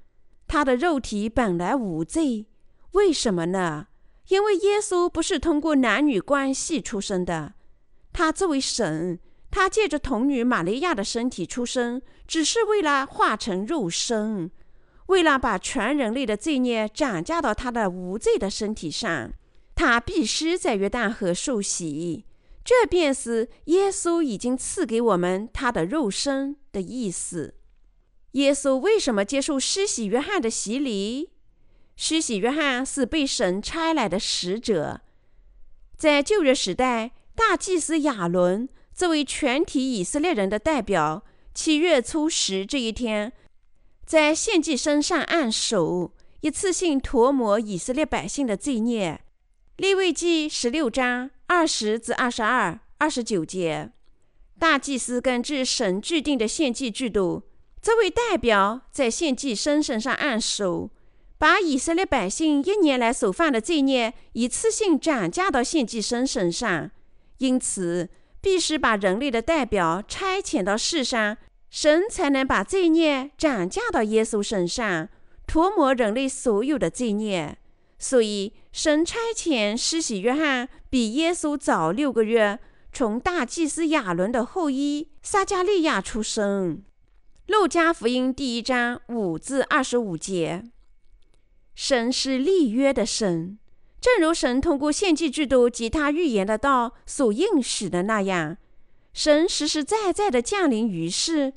[0.46, 2.46] 他的肉体本来无罪，
[2.92, 3.88] 为什么呢？
[4.28, 7.54] 因为耶稣不是通过男女关系出生的。
[8.12, 9.18] 他作为神，
[9.50, 14.50] 他借着童女玛利亚的身体出生，只是为了化成肉身，
[15.06, 19.32] 为了把全人类的罪孽转嫁到他的无罪的身体上。
[19.74, 22.24] 他必须在约旦河受洗，
[22.64, 27.54] 这便是耶稣已经赐给我们他的肉身的意思。
[28.32, 31.30] 耶稣为什么接受施洗约翰的洗礼？
[31.96, 35.00] 施洗约翰是被神差来的使者。
[35.96, 43.32] 在旧约时代，大祭司亚伦作为全体以色列人的代表，七月初十这一天，
[44.04, 49.20] 在献祭身上按手，一次性涂抹以色列百姓的罪孽。
[49.78, 53.90] 利未记十六章二十至二十二、二十九节，
[54.58, 57.42] 大祭司根据神制定的献祭制度，
[57.80, 60.90] 这位代表在献祭身身上按手。
[61.38, 66.90] 把以色列百姓一年来所犯的罪孽一次性转嫁到献祭生身上，
[67.38, 68.08] 因此
[68.40, 71.36] 必须把人类的代表差遣到世上，
[71.68, 75.08] 神才能把罪孽转嫁到耶稣身上，
[75.46, 77.58] 涂抹人类所有的罪孽。
[77.98, 82.58] 所以，神差遣施洗约翰比耶稣早六个月
[82.92, 86.82] 从大祭司亚伦的后裔撒加利亚出生。
[87.46, 90.64] 路加福音第一章五至二十五节。
[91.76, 93.58] 神是立约的神，
[94.00, 98.56] 正如神通过献祭制度及他预言的道所应许的那样，
[99.12, 101.52] 神实实在在的降临于世，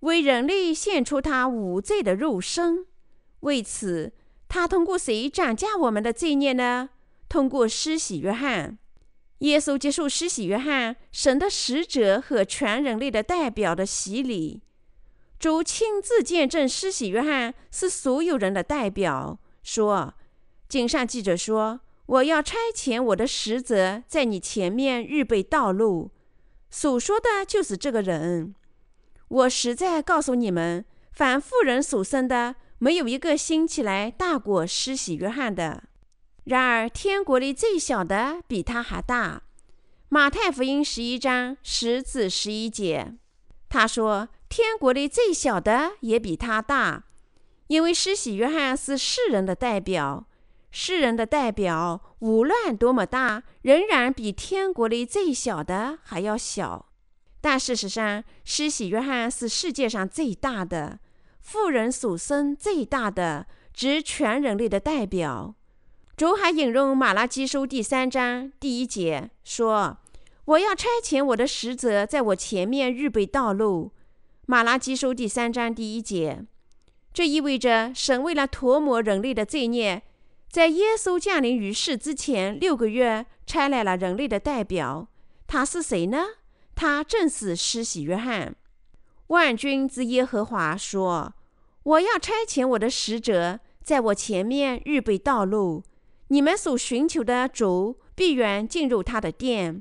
[0.00, 2.86] 为人类献出他无罪的肉身。
[3.40, 4.12] 为此，
[4.48, 6.90] 他通过谁涨价我们的罪孽呢？
[7.28, 8.78] 通过施洗约翰。
[9.38, 14.62] 耶稣接受施洗约翰，神的使者和全人类的代表的洗礼。
[15.40, 19.40] 主亲自见证施洗约翰是所有人的代表。
[19.64, 20.14] 说，
[20.68, 26.12] 经上记者说：“我要差遣我的使者在你前面预备道路。”
[26.70, 28.54] 所说的就是这个人。
[29.28, 35.84] 我实在告诉你们，凡妇人所生的，没有一个兴起来大过施洗约翰的。
[36.44, 39.42] 然而，天国里最小的比他还大。
[40.10, 43.14] 马太福音十一章十至十一节，
[43.70, 47.04] 他说：“天国里最小的也比他大。”
[47.68, 50.26] 因为施洗约翰是世人的代表，
[50.70, 56.86] 世人的代表无论多么大，仍然比天国里最小的还要小。
[57.40, 60.98] 但事实上，施洗约翰是世界上最大的，
[61.40, 65.54] 富人所生最大的，指全人类的代表。
[66.16, 69.98] 主还引用马拉基书第三章第一节说
[70.46, 73.92] ：“我要差遣我的使者在我前面预备道路。”
[74.46, 76.44] 马拉基书第三章第一节。
[77.14, 80.02] 这意味着，神为了涂抹人类的罪孽，
[80.50, 85.06] 在耶稣降临于世之前六个月，差来了人类的代表。
[85.46, 86.24] 他是谁呢？
[86.74, 88.56] 他正是施洗约翰。
[89.28, 91.34] 万军之耶和华说
[91.84, 95.84] ：“我要差遣我的使者，在我前面预备道路。
[96.28, 99.80] 你们所寻求的主必然进入他的殿。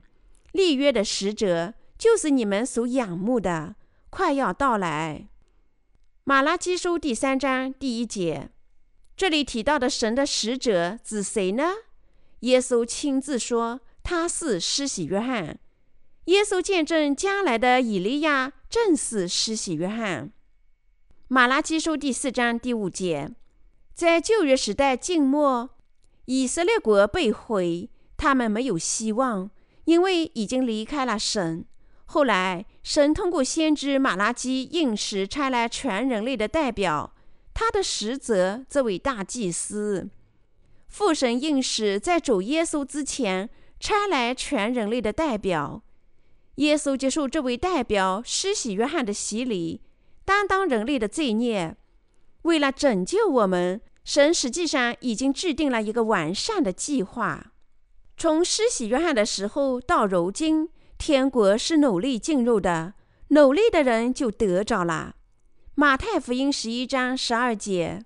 [0.51, 3.75] 立约的使者，就是你们所仰慕的，
[4.11, 5.29] 快要到来。”
[6.25, 8.49] 马拉基书第三章第一节，
[9.17, 11.73] 这里提到的神的使者指谁呢？
[12.39, 15.59] 耶稣亲自说他是施洗约翰。
[16.25, 20.31] 耶稣见证将来的以利亚正是施洗约翰。
[21.27, 23.29] 马拉基书第四章第五节，
[23.93, 25.71] 在旧约时代静默，
[26.23, 29.51] 以色列国被毁，他们没有希望，
[29.83, 31.65] 因为已经离开了神。
[32.05, 37.15] 后来，神通过先知马拉基应时差来全人类的代表，
[37.53, 40.09] 他的使者这位大祭司。
[40.89, 45.81] 父神应时在主耶稣之前差来全人类的代表，
[46.55, 49.81] 耶稣接受这位代表施洗约翰的洗礼，
[50.23, 51.75] 担当人类的罪孽。
[52.43, 57.53] 为了拯救我们，神实际上已经制定了一个完善的计划。
[58.15, 60.69] 从施洗约翰的时候到如今。
[61.05, 62.93] 天国是努力进入的，
[63.27, 65.17] 努力的人就得着了。
[65.75, 68.05] 马太福音十一章十二节，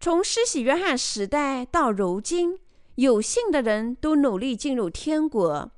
[0.00, 2.58] 从施洗约翰时代到如今，
[2.96, 5.70] 有信的人都努力进入天国。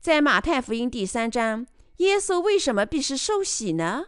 [0.00, 1.64] 在马太福音第三章，
[1.98, 4.06] 耶稣为什么必须受洗呢？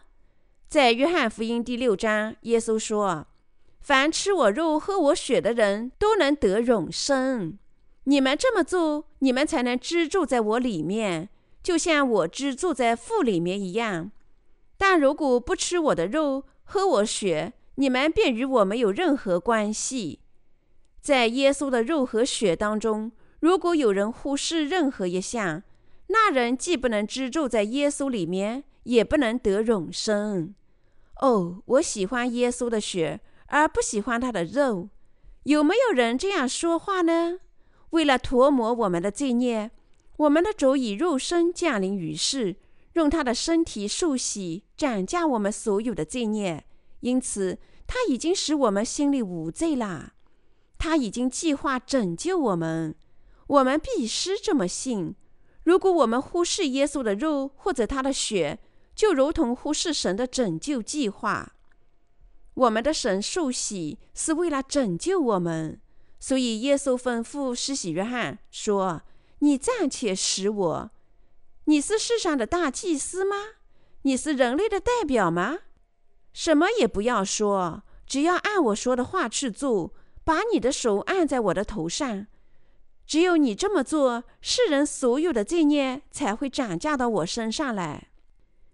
[0.67, 3.27] 在约翰福音第六章，耶稣说
[3.79, 7.57] ：“凡吃我肉、喝我血的人都能得永生。
[8.03, 11.29] 你们这么做，你们才能居住在我里面。”
[11.63, 14.11] 就像我只住在腹里面一样，
[14.77, 20.19] 但如果不吃我的肉，喝我血，你们便与我没有任何关系。
[21.01, 25.63] 在耶稣的肉和血当中，如果有人忽视任何一项，
[26.07, 30.53] 那人既不能居住在耶稣里面，也不能得永生。
[31.21, 34.89] 哦，我喜欢耶稣的血，而不喜欢他的肉。
[35.43, 37.39] 有没有人这样说话呢？
[37.91, 39.71] 为了涂抹我们的罪孽。
[40.21, 42.55] 我们的主以肉身降临于世，
[42.93, 46.63] 用他的身体受洗，斩价我们所有的罪孽。
[46.99, 47.57] 因此，
[47.87, 50.13] 他已经使我们心里无罪啦。
[50.77, 52.93] 他已经计划拯救我们，
[53.47, 55.15] 我们必须这么信。
[55.63, 58.59] 如果我们忽视耶稣的肉或者他的血，
[58.95, 61.53] 就如同忽视神的拯救计划。
[62.53, 65.81] 我们的神受洗是为了拯救我们，
[66.19, 69.01] 所以耶稣吩咐施洗约翰说
[69.41, 70.91] ：“你暂且使我。
[71.65, 73.35] 你是世上的大祭司吗？
[74.03, 75.59] 你是人类的代表吗？
[76.33, 82.25] 什么也不要说，只要按我说的话去做，把你的手按在我的头上。
[83.05, 88.09] 只有你这么做，世人所有的罪孽才会转嫁到我身上来。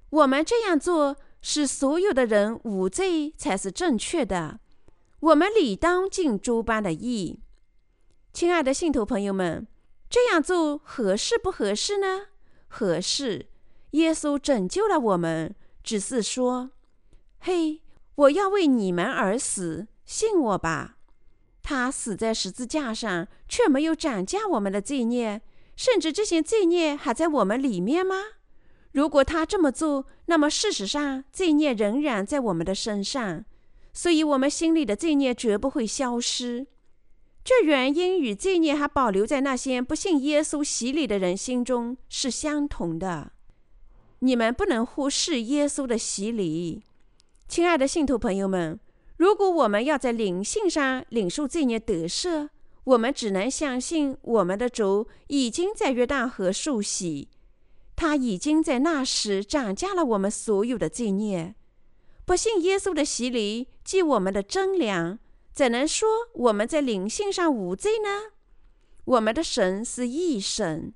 [0.10, 4.60] 我们这样做。”使所有的人无罪才是正确的，
[5.20, 7.40] 我们理当尽诸般的义。
[8.34, 9.66] 亲爱的信徒朋友们，
[10.10, 12.28] 这样做合适不合适呢？
[12.68, 13.48] 合适。
[13.92, 16.72] 耶稣拯救了我们，只是说
[17.40, 17.82] ：“嘿，
[18.16, 20.98] 我要为你们而死，信我吧。”
[21.64, 25.42] 他死在十字架上，却没有斩价我们的罪孽，
[25.76, 28.16] 甚至这些罪孽还在我们里面吗？
[28.94, 33.44] 如果他这么做，那么事实上罪孽仍然在我们的身上，
[33.94, 36.68] 所以我们心里的罪孽绝不会消失。
[37.48, 43.32] 这原因与罪孽还保留在那些不信耶稣洗礼的人心中是相同的。
[44.20, 46.84] 你们不能忽视耶稣的洗礼，
[47.48, 48.78] 亲爱的信徒朋友们。
[49.16, 52.50] 如果我们要在灵性上领受罪孽得赦，
[52.84, 57.30] 我们只能相信我们的主已经在约旦河受洗。
[57.96, 61.56] 他已经在那时涨价了我们所有的罪孽。
[62.26, 65.18] 不信耶稣的洗礼，即我们的真良，
[65.58, 68.34] 怎能说我们在灵性上无罪呢？
[69.06, 70.94] 我们的神是义神，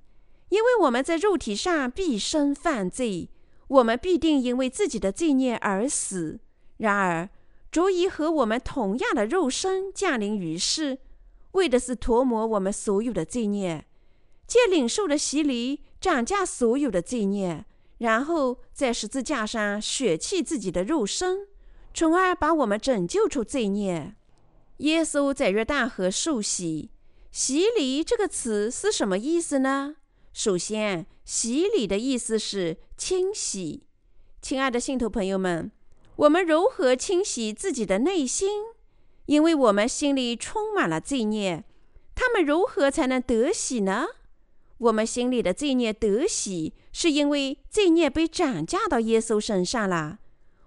[0.50, 3.32] 因为我们在肉体上必生犯罪，
[3.68, 6.40] 我们必定因为自己的罪孽而死。
[6.78, 7.28] 然而，
[7.72, 11.00] 主已和我们同样的肉身降临于世，
[11.54, 13.88] 为的是涂抹我们所有的罪孽，
[14.46, 15.82] 借领受的洗礼。
[16.00, 17.66] 涨价所有的罪孽，
[17.98, 21.48] 然后在十字架上血弃自己的肉身，
[21.96, 24.16] 从而把我们拯救出罪孽。
[24.82, 26.90] 耶稣在约旦河受洗，
[27.32, 29.98] 洗礼这个词是什么意思呢？
[30.34, 33.84] 首先，洗礼的意思是清洗。
[34.42, 35.72] 亲爱的信徒朋友们，
[36.16, 38.50] 我们如何清洗自己的内心？
[39.28, 41.64] 因为我们心里充满了罪孽，
[42.16, 44.08] 他们如何才能得洗呢？
[44.80, 50.18] 我们心里的罪孽得洗，是因为罪孽被转嫁到耶稣身上了。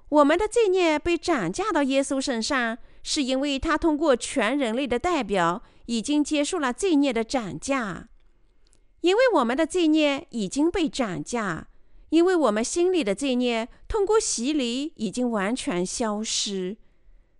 [0.08, 8.08] 我们的罪孽被转嫁到耶稣身上，是因为他通过全人类的代表，已经结束了罪孽的涨价。
[9.02, 11.68] 因为我们的罪孽已经被涨价，
[12.08, 16.78] 因为我们心里的罪孽通过洗礼已经完全消失。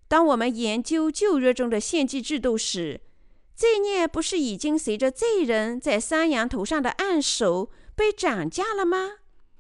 [0.07, 3.01] 当我们研究旧约中的献祭制度时，
[3.57, 9.13] 罪孽不是已经随着罪人在山羊头上的按手被涨价了吗？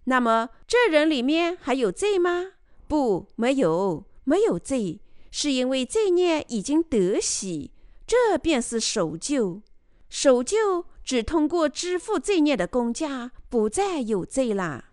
[0.05, 2.53] 那么这人里面还有罪吗？
[2.87, 5.01] 不，没有，没有罪，
[5.37, 7.73] 是因为罪孽已经得洗，
[8.07, 9.63] 这便是守旧。
[10.09, 14.85] 守旧只通过支付罪孽的工价，不再有罪了。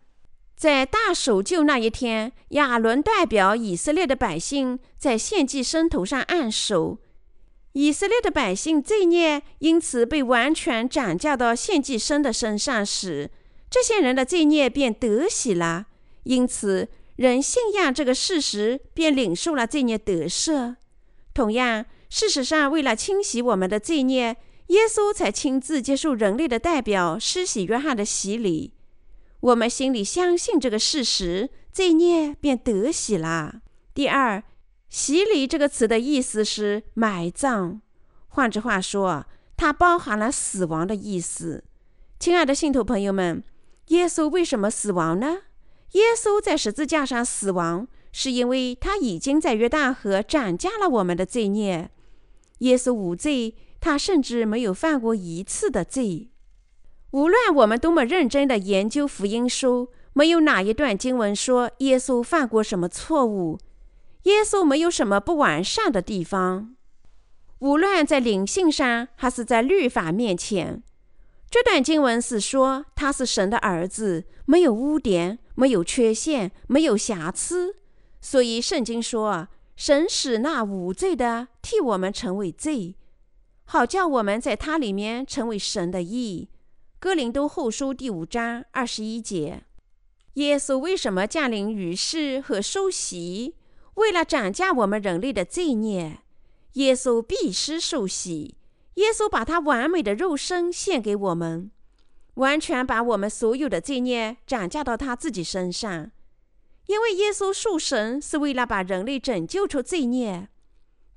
[0.55, 6.97] 在大守旧那一天，亚伦代表以色列的百姓在献祭牲头上按手。
[7.73, 13.29] 以色列的百姓罪孽因此被完全转嫁到献祭牲的身上时，
[13.69, 15.85] 这些人的罪孽便得洗了。
[16.23, 20.75] 因此，人信仰这个事实，便领受了罪孽得赦。
[21.33, 24.37] 同样，事实上，为了清洗我们的罪孽，
[24.67, 28.73] 耶稣才亲自接受人类的代表施洗约翰的洗礼。
[29.41, 33.61] 我们心里相信这个事实，罪孽便得洗了。
[33.93, 34.43] 第二。
[34.93, 37.79] 洗礼这个词的意思是埋葬，
[38.27, 41.63] 换句话说，它包含了死亡的意思。
[42.19, 43.41] 亲爱的信徒朋友们，
[43.87, 45.43] 耶稣为什么死亡呢？
[45.91, 51.89] 耶稣在十字架上死亡，是因为他已经在约旦河斩价了我们的罪孽。
[52.59, 56.29] 耶稣无罪，他甚至没有犯过一次的罪。
[57.11, 63.59] 无论我们多么认真的研究福音书，没有哪一段经文说耶稣犯过什么错误。
[64.23, 66.75] 耶稣没有什么不完善的地方，
[67.59, 70.83] 无论在灵性上还是在律法面前。
[71.49, 77.75] 这段经文是说他是神的儿子，没有污点，没有缺陷，没有瑕疵。
[78.19, 82.95] 所以圣经说，神使那无罪的替我们成为罪，
[83.65, 86.49] 好叫我们在他里面成为神的义。
[86.99, 89.63] 哥林多后书第五章二十一节。
[90.35, 93.55] 耶稣为什么降临于世和受洗？
[93.95, 96.19] 为了涨价我们人类的罪孽，
[96.73, 98.55] 耶稣必须受洗。
[98.95, 101.71] 耶稣把他完美的肉身献给我们。
[102.35, 106.11] 完全把我们所有的罪孽转嫁到他自己身上。
[106.87, 110.49] 因为耶稣属神是为了把人类拯救出罪孽，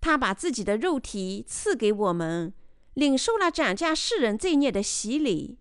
[0.01, 2.53] 他把自己的肉体赐给我们，
[2.95, 5.59] 领受了转嫁世人罪孽的洗礼。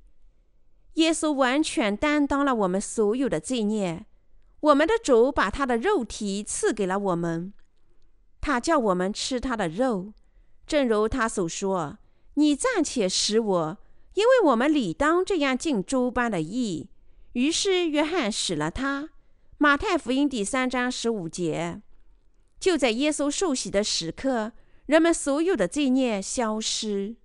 [0.95, 4.05] 耶稣完全担当了我们所有的罪孽。
[4.59, 7.53] 我们的主把他的肉体赐给了我们，
[8.39, 10.13] 他叫我们吃他的肉，
[10.67, 11.97] 正如他所说
[12.35, 13.77] ：“你暂且使我，
[14.13, 16.89] 因为我们理当这样尽诸般的义。”
[17.33, 19.09] 于是约翰使了他。
[19.57, 21.81] 马太福音第三章十五节，
[22.59, 24.51] 就在耶稣受洗的时刻，
[24.85, 27.15] 人们所有的罪孽消失，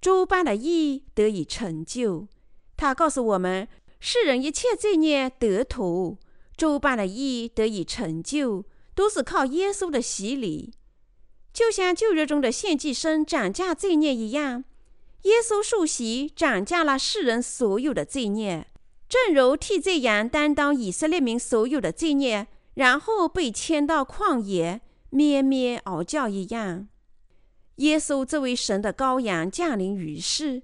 [0.00, 2.28] 诸般的义得以成就。
[2.76, 3.68] 他告诉我们，
[4.00, 6.18] 世人一切罪孽得脱。
[6.56, 8.64] 周般的义得以成就，
[8.94, 10.72] 都是靠耶稣的洗礼，
[11.52, 14.64] 就像旧约中的献祭生涨价罪孽一样。
[15.26, 18.68] 耶稣受洗涨价了世人所有的罪孽，
[19.08, 26.86] 正如替罪羊担当以色列民所有的罪孽，然后被牵到旷野咩咩嗷叫一样。
[27.76, 30.62] 耶稣作为神的羔羊降临于世，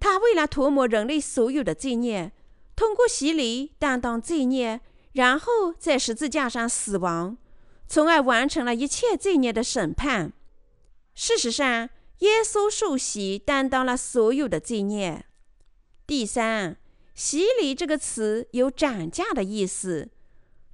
[0.00, 2.32] 他为了涂抹人类所有的罪孽，
[2.74, 4.80] 通过洗礼担当罪孽。
[5.12, 7.36] 然后在十字架上死亡，
[7.86, 10.32] 从而完成了一切罪孽的审判。
[11.14, 15.24] 事实上，耶稣受洗担当了所有的罪孽。
[16.06, 16.76] 第三，
[17.14, 20.08] 洗礼这个词有涨价的意思。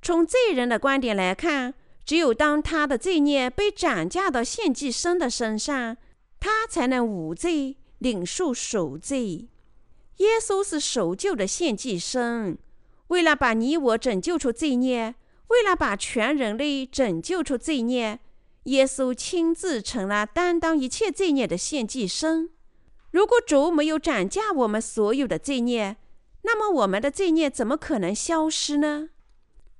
[0.01, 1.75] 从罪人的观点来看，
[2.05, 5.97] 只有当他的罪孽被涨价到献祭生的身上，
[6.39, 9.49] 他才能无罪领受赎罪。
[10.19, 12.57] 耶稣是赎救的献祭生。
[13.09, 15.15] 为了把你我拯救出罪孽，
[15.49, 18.19] 为了把全人类拯救出罪孽，
[18.65, 22.51] 耶稣亲自成了担当一切罪孽的献祭生。
[23.11, 25.97] 如果主没有斩价我们所有的罪孽，
[26.43, 29.11] 那么我们的罪孽怎么可能消失呢？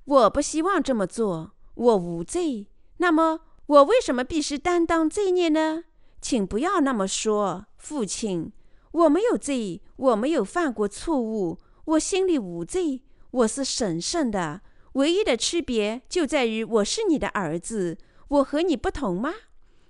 [0.05, 2.67] 我不希望这么做，我无罪。
[2.97, 5.85] 那么我为什么必须担当罪孽呢？
[6.21, 8.51] 请不要那么说，父亲，
[8.91, 13.01] 我没有罪，我没有犯过错误，我心里无罪。
[13.31, 14.61] 我是神圣的，
[14.93, 19.33] 唯一的区别就在于我是你的儿子，我和你不同吗？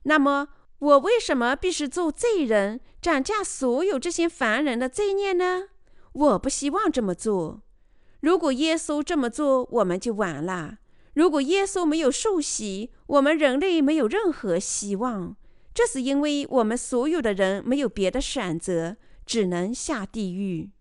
[0.04, 5.70] 那么我为什么必须做罪人，涨价所有这些凡人的罪孽呢？
[6.14, 7.62] 我不希望这么做。
[8.22, 10.80] 如果耶稣这么做，我们就完了。
[11.14, 15.36] 如果耶稣没有受洗，我们人类没有任何希望。
[15.74, 20.72] 这是因为我们所有的人没有别的选择，只能下地狱。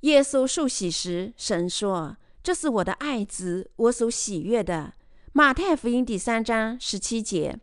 [0.00, 4.94] 耶稣受洗时，神说：“这是我的爱子，我所喜悦的。”
[5.36, 7.58] 马太福音第三章十七节。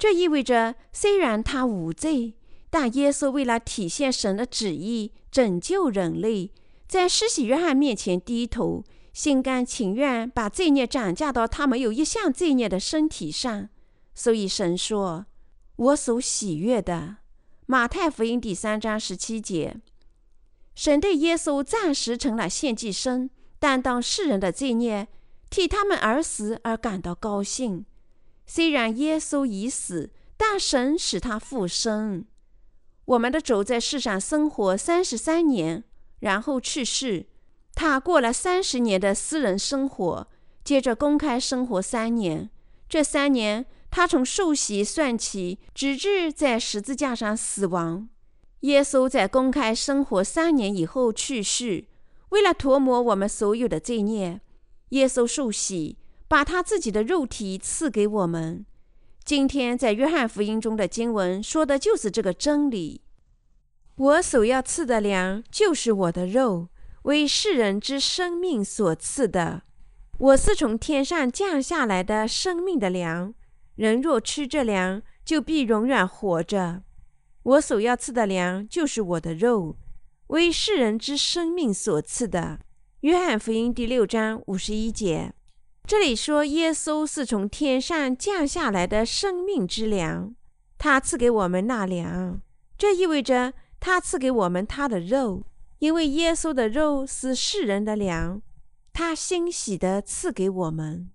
[0.00, 2.34] 这意味着，虽然他无罪，
[2.70, 6.50] 但耶稣为了体现神的旨意，拯救人类，
[6.88, 8.82] 在施洗约翰面前低头，
[9.12, 13.68] 心甘情愿把罪孽转嫁到他没有一项罪孽的身体上。
[14.12, 15.26] 所以神说
[15.76, 17.18] ：“我所喜悦的。”
[17.66, 19.76] 马太福音第三章十七节。
[20.74, 23.30] 神对耶稣暂时成了献祭生，
[23.60, 25.06] 担当世人的罪孽，
[25.50, 27.84] 替他们而死而感到高兴。
[28.46, 32.24] 虽然耶稣已死，但神使他复生。
[33.04, 35.84] 我们的主在世上生活三十三年，
[36.20, 37.26] 然后去世。
[37.74, 40.28] 他过了三十年的私人生活，
[40.64, 42.50] 接着公开生活三年。
[42.88, 48.08] 这三年，他从受洗算起，直至在十字架上死亡。
[48.60, 51.84] 耶稣在公开生活三年以后去世，
[52.30, 54.40] 为了涂抹我们所有的罪孽，
[54.90, 58.64] 耶稣受洗，把他自己的肉体赐给我们。
[59.24, 63.02] 今天在约翰福音中的经文说的就是这个真理。
[63.96, 66.68] 我所要赐的粮，就是我的肉，
[67.02, 69.62] 为世人之生命所赐的。
[70.18, 73.34] 我是从天上降下来的生命的粮，
[73.74, 76.82] 人若吃这粮，就必永远活着。
[77.42, 79.76] 我所要赐的粮，就是我的肉，
[80.28, 82.60] 为世人之生命所赐的。
[83.02, 85.32] 约翰福音第六章五十一节，
[85.86, 90.34] 这里说耶稣是从天上降下来的生命之粮，
[90.78, 92.42] 他赐给我们那粮，
[92.76, 95.44] 这意味着他赐给我们他的肉，
[95.78, 98.42] 因为耶稣的肉是世人的粮，
[98.92, 101.08] 他欣喜的赐给我们。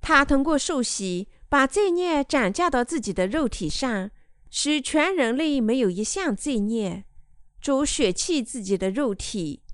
[0.00, 4.12] 他通过受洗，把罪孽转嫁到自己的肉体上。
[4.48, 7.04] 使全人类没有一项罪孽，
[7.60, 9.64] 主血弃自己的肉体，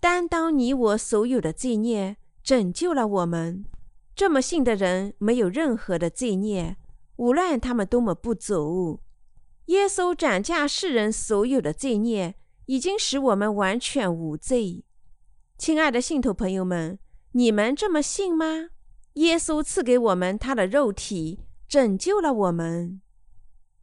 [0.00, 3.64] 担当你我所有的罪孽，拯救了我们。
[4.14, 6.76] 这么信的人没有任何的罪孽，
[7.16, 9.00] 无论他们多么不足。
[9.66, 12.36] 耶稣斩价世人所有的罪孽，
[12.66, 14.84] 已经使我们完全无罪。
[15.56, 16.98] 亲爱的信徒朋友们，
[17.32, 18.70] 你们这么信吗？
[19.14, 23.00] 耶稣赐给我们他的肉体，拯救了我们。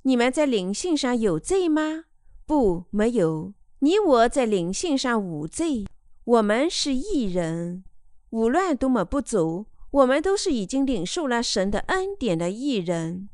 [0.04, 2.06] 你们在灵性上有罪吗？
[2.46, 3.54] 不，没有。
[3.80, 5.86] 你我在灵性上无罪，
[6.26, 7.84] 我们是异人。
[8.32, 13.30] 无论多么不足，我们都是已经领受了神的恩典的异人。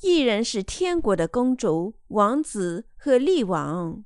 [0.00, 4.04] 义人是天国的公主、王子和立王。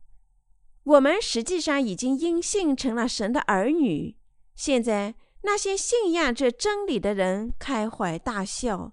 [0.83, 4.17] 我们实际上已经因信成了神的儿女。
[4.55, 8.93] 现在那些信仰这真理的人开怀大笑。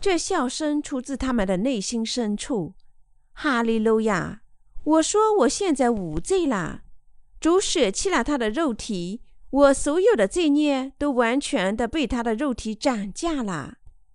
[0.00, 2.74] 这笑声出自他们的内心深处。
[3.32, 4.42] 哈利路亚！
[4.84, 6.82] 我说我现在无罪了，
[7.44, 9.20] 主舍弃了他的肉体，
[9.50, 13.74] 我所有的罪孽都完全的被他的肉体涨价了。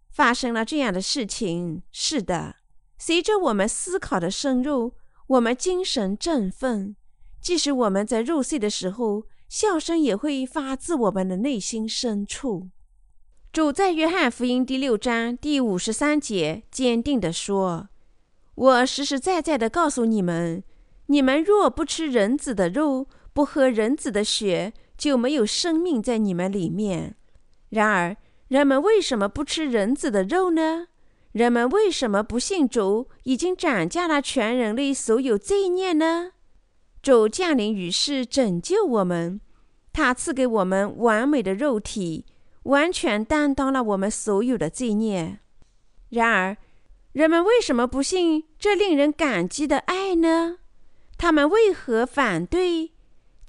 [0.10, 2.56] 发生了这样的事情，是的。
[2.98, 4.94] 随着我们思考的深入，
[5.28, 6.96] 我们精神振奋。
[7.40, 12.70] 即使我们在入睡的时候，笑声也会发自我们的内心深处。
[13.54, 17.90] 主在约翰福音第六章第五十三节坚定地说
[18.56, 20.64] ：“我实实在在地告诉你们，
[21.06, 23.06] 你们若不吃人子的肉，
[23.40, 27.16] 不喝人子的血，就没有生命在你们里面。
[27.70, 28.18] 然而，
[28.50, 30.88] 人们为什么不吃人子的肉呢？
[31.32, 36.34] 人们为什么不信主已经涨价了全人类所有罪孽呢？
[37.02, 39.40] 主降临于世，拯救我们，
[39.94, 42.26] 他赐给我们完美的肉体。”
[42.64, 45.40] 完全担当了我们所有的罪孽。
[46.10, 46.58] 然而，
[47.14, 50.58] 人们为什么不信这令人感激的爱呢？
[51.18, 52.92] 他们为何反对？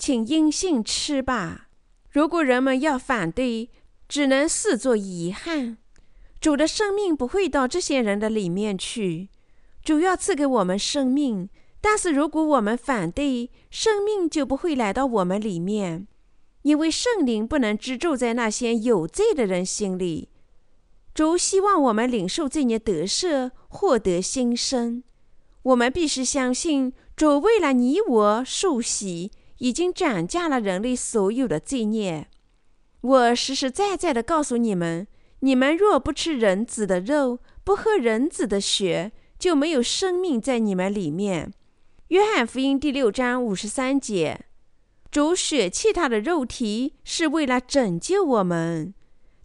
[0.00, 1.68] 请因信吃吧。
[2.10, 3.68] 如果人们要反对，
[4.08, 5.76] 只能视作遗憾。
[6.40, 9.28] 主的生命不会到这些人的里面去。
[9.84, 11.50] 主要赐给我们生命，
[11.82, 16.06] 但是如果我们反对，生命就不会来到我们里面。
[16.62, 20.30] 因为圣灵不能居住在那些有罪的人心里，
[21.12, 25.02] 主希望我们领受这孽得赦，获得新生。
[25.62, 29.30] 我们必须相信，主为了你我受洗，
[29.60, 32.26] 已经涨价了人类所有的罪孽。
[33.00, 35.06] 我实实在在的告诉你们：
[35.40, 41.52] 你们若不吃人子的肉，不喝人子的血，就没有生命在你们里面。
[42.08, 44.46] 约翰福音第六章五十三节。
[45.10, 48.94] 主舍弃他的肉体是为了拯救我们，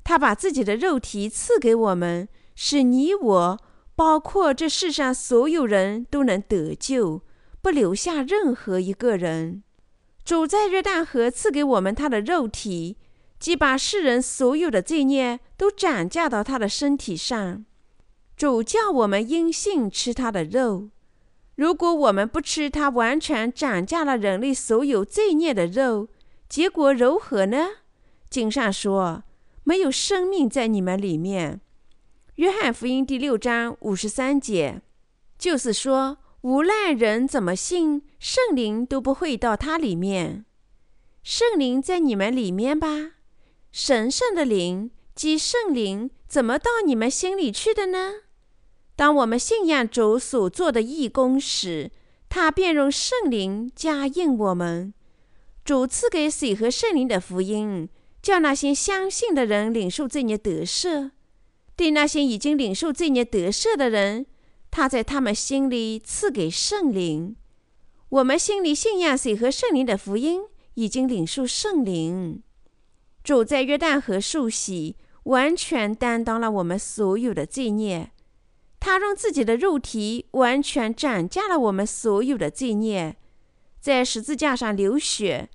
[0.03, 3.59] 他把自己的肉体赐给我们，使你我，
[3.95, 7.21] 包括这世上所有人都能得救，
[7.61, 9.63] 不留下任何一个人。
[10.25, 12.97] 主在约旦河赐给我们他的肉体，
[13.39, 17.63] 即把世人所有的罪孽都转嫁到他的身体上。
[18.35, 20.89] 主叫我们因信吃他的肉。
[21.55, 26.09] 如果我们不吃他完全涨价了人类所有罪孽的肉，
[26.49, 27.67] 结果如何呢？
[28.27, 29.23] 经上说，
[29.63, 31.61] 没有生命在你们里面。
[32.35, 34.81] 约翰福音第六章五十三节，
[35.37, 40.45] 就是说，无论人怎么信，圣灵都不会到他里面。
[41.23, 43.13] 圣灵在你们里面吧？
[43.71, 48.13] 神圣的灵即圣灵，怎么到你们心里去的呢？
[48.95, 51.89] 当我们信仰主所做的义工时，
[52.29, 54.93] 他便用圣灵加印我们。
[55.63, 57.89] 主赐给水和圣灵的福音，
[58.21, 61.09] 叫那些相信的人领受罪孽得赦。
[61.75, 64.27] 对那些已经领受罪孽得赦的人，
[64.75, 67.37] 他在他们心里赐给圣灵。
[68.09, 70.41] 我们心里信仰水和圣灵的福音，
[70.73, 72.43] 已经领受圣灵。
[73.23, 78.11] 主在约旦河受洗，完全担当了我们所有的罪孽。
[78.81, 83.15] 他让自己的肉体完全斩价了我们所有的罪孽，
[83.79, 85.47] 在十字架上流血。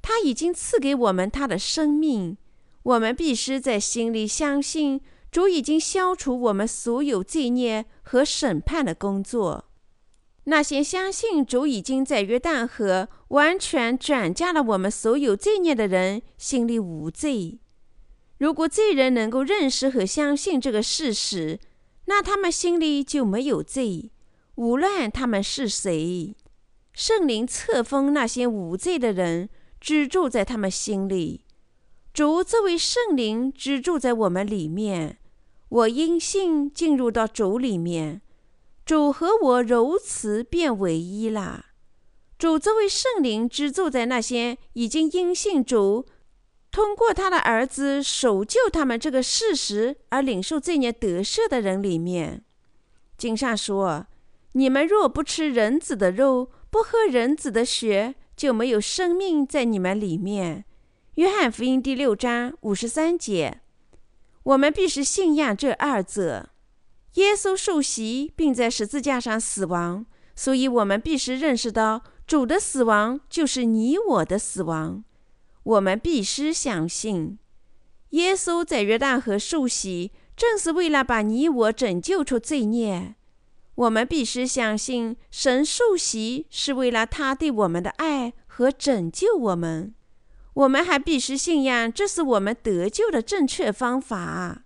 [0.00, 2.36] 他已经赐给我们他的生命。
[2.84, 5.00] 我们必须在心里相信，
[5.30, 9.66] 主已经消除我们所有罪孽和审判的工作。
[10.44, 17.58] 那些相信主已经在约旦河完全转嫁了我们所有罪孽的人，心里无罪。
[18.38, 21.58] 如果罪人能够认识和相信这个事实，
[22.06, 24.10] 那他们心里就没有罪，
[24.54, 26.34] 无论他们是谁。
[26.94, 29.50] 圣灵册封那些无罪的人，
[29.80, 31.44] 居住在他们心里。
[32.18, 35.18] 主这位圣灵居住在我们里面，
[35.68, 38.22] 我因信进入到主里面，
[38.84, 41.66] 主和我如此变为一了。
[42.36, 46.06] 主这位圣灵居住在那些已经因信主。
[46.72, 52.42] 通过他的儿子守救他们这个事实而领受罪孽得赦的人里面，
[53.16, 54.08] 经上说
[54.54, 60.64] ：“你们若不吃人子的肉，不喝人子的血，就没有生命在你们里面。
[61.18, 63.60] 约翰福音第六章五十三节。
[64.44, 66.50] 我们必须信仰这二者：
[67.14, 70.06] 耶稣受洗，并在十字架上死亡。
[70.36, 75.02] 所以，我们必须认识到，主的死亡就是你我的死亡。
[75.64, 77.40] 我们必须相信，
[78.10, 83.16] 耶稣在约旦河受洗，正是为了把你我拯救出罪孽。
[83.74, 89.96] 我们必须相信，神受洗是为了他对我们的爱和拯救我们。
[90.58, 94.64] 我们还必须信仰，这是我们得救的正确方法。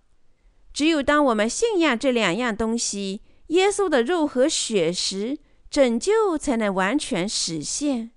[0.73, 3.21] 只有当我们信仰这两样东西——
[3.53, 5.37] 耶稣的肉和血时，
[5.69, 8.09] 拯救才能完全实现，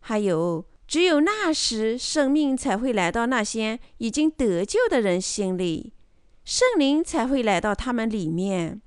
[0.00, 5.94] 还有，只有那时，生命才会来到那些已经得救的人心里，
[6.44, 8.82] 圣灵才会来到他们里面。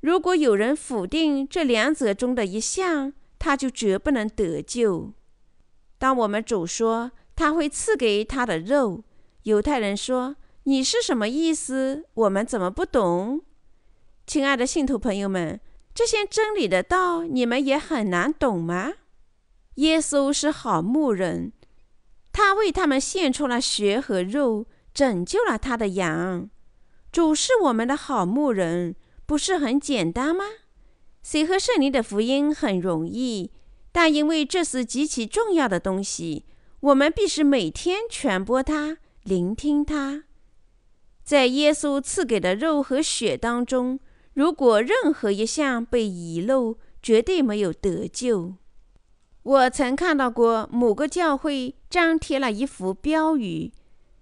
[0.00, 5.12] 如果有人否定这两者中的一项，他就绝不能得救。
[5.98, 9.02] 当我们主说他会赐给他的肉，
[9.44, 12.04] 犹太人说：“你是什么意思？
[12.12, 13.40] 我们怎么不懂？”
[14.28, 15.58] 亲爱的信徒朋友们。
[15.94, 18.92] 这些真理的道，你们也很难懂吗？
[19.76, 21.52] 耶稣是好牧人，
[22.30, 26.50] 他为他们献出了血和肉，拯救了他的羊。
[27.10, 30.44] 主是我们的好牧人，不是很简单吗？
[31.22, 33.50] 谁和圣灵的福音很容易，
[33.90, 36.44] 但因为这是极其重要的东西，
[36.80, 40.24] 我们必须每天传播它，聆听它。
[41.22, 44.00] 在耶稣赐给的肉和血当中。
[44.32, 48.54] 如果任何一项被遗漏，绝对没有得救。
[49.42, 53.72] 我曾看到过某个教会张贴了一幅标语：“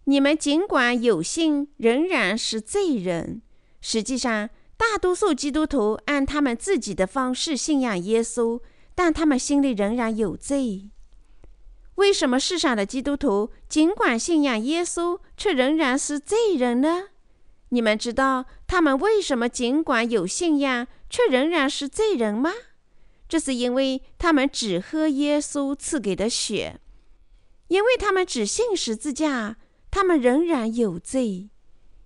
[0.04, 3.42] 你们尽管有信，仍然是罪人。”
[3.80, 8.61] 实际上，大多数基督徒按他们自己的方式信仰耶稣，
[8.94, 10.90] 但他们心里仍然有罪。
[11.99, 17.09] 为什么世上的基督徒尽管信仰耶稣，却仍然是罪人呢？
[17.70, 22.53] 你们知道他们为什么尽管有信仰，却仍然是罪人吗？
[23.28, 26.80] 这是因为他们只喝耶稣赐给的血，
[27.66, 29.57] 因为他们只信十字架，
[29.90, 31.51] 他们仍然有罪。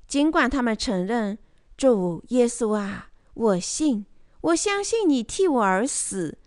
[0.08, 1.38] 尽管他们承认
[1.76, 4.06] 主耶稣啊，我信，
[4.40, 6.38] 我相信你替我而死，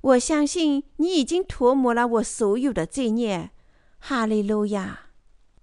[0.00, 3.50] 我相信你已经涂抹了我所有的罪孽。
[3.98, 5.10] 哈利路亚！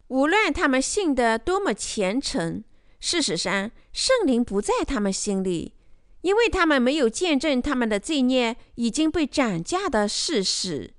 [0.10, 2.64] 无论他们信得多么虔诚。
[3.00, 5.74] 事实上，圣灵不在他们心里，
[6.22, 10.94] 因为他们没有见证他们的罪孽已经被斩价的事实，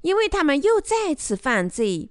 [0.00, 2.10] 因为他们又再次犯罪，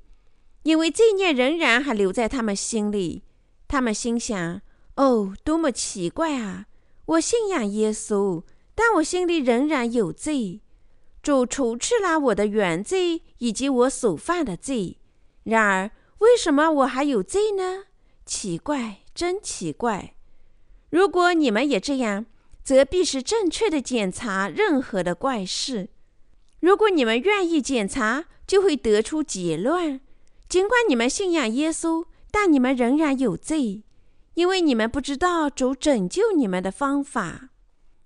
[0.64, 3.24] 因为罪孽仍然还留在他们心里。
[3.68, 4.62] 他们心想
[4.98, 6.68] ：“哦，多么奇怪啊！
[7.06, 8.44] 我信仰耶稣，
[8.76, 10.62] 但我心里仍然有罪。
[11.22, 14.98] 主除去了我的原罪以及我所犯的罪，
[15.44, 17.86] 然而为什么我还有罪呢？
[18.26, 20.16] 奇怪。”真奇怪！
[20.90, 22.26] 如果你们也这样，
[22.64, 25.90] 则必须正确的检查任何的怪事。
[26.62, 30.02] 如果你们愿意检查，就会得出结论：
[30.50, 33.84] 尽管你们信仰耶稣，但你们仍然有罪，
[34.34, 37.50] 因为你们不知道主拯救你们的方法。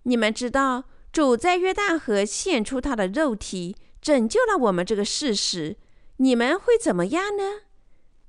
[0.07, 5.75] 你们知道主在约旦河献出他的肉体，拯救了我们这个事实，
[6.17, 7.43] 你们会怎么样呢？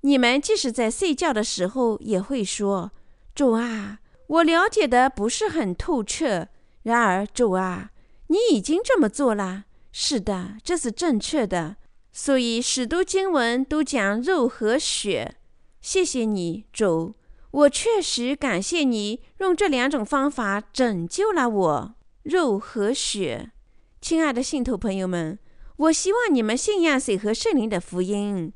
[0.01, 2.91] 你们即使在睡觉的时候也会说
[3.33, 6.49] ：“主啊，我了解的不是很透彻。”
[6.83, 7.91] 然而，主啊，
[8.26, 9.64] 你已经这么做了。
[9.93, 11.76] 是的，这是正确的。
[12.11, 15.37] 所以，许多经文都讲肉和血。
[15.81, 17.14] 谢谢你，主。
[17.51, 21.95] 我确实感谢你用这两种方法拯救了我。
[22.22, 23.53] 肉和血，
[24.01, 25.39] 亲爱的信徒朋友们，
[25.76, 28.53] 我希望你们信仰水和圣灵的福音。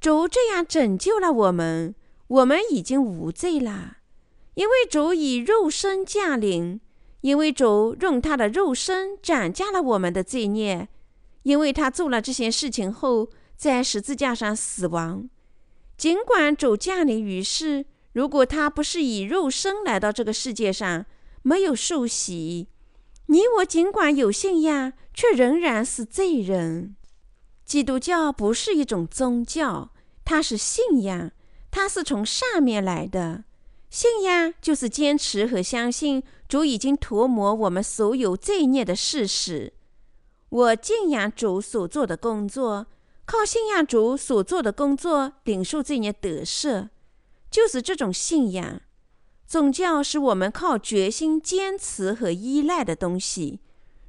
[0.00, 1.94] 主这样拯救了我们，
[2.26, 3.98] 我们已经无罪了，
[4.54, 6.78] 因为主以肉身降临，
[7.22, 10.88] 因为主用他的肉身斩价了我们的罪孽，
[11.44, 15.30] 因为他做了这些事情后，在十字架上死亡。
[15.96, 17.86] 尽管主降临于世，
[18.16, 21.04] 如果他不是以肉身来到这个世界上，
[21.42, 22.66] 没有受洗，
[23.26, 26.96] 你我尽管有信仰，却仍然是罪人。
[27.66, 29.90] 基督教不是一种宗教，
[30.24, 31.30] 它是信仰，
[31.70, 33.44] 它是从上面来的。
[33.90, 39.74] 信仰就是坚持和相信主已经涂抹我们所有罪孽的事实。
[40.48, 42.86] 我敬仰主所做的工作，
[43.26, 46.88] 靠信仰主所做的工作领受罪孽得赦，
[47.50, 48.80] 就是这种信仰。
[49.46, 53.60] 宗教是我们靠决心、坚持和依赖的东西。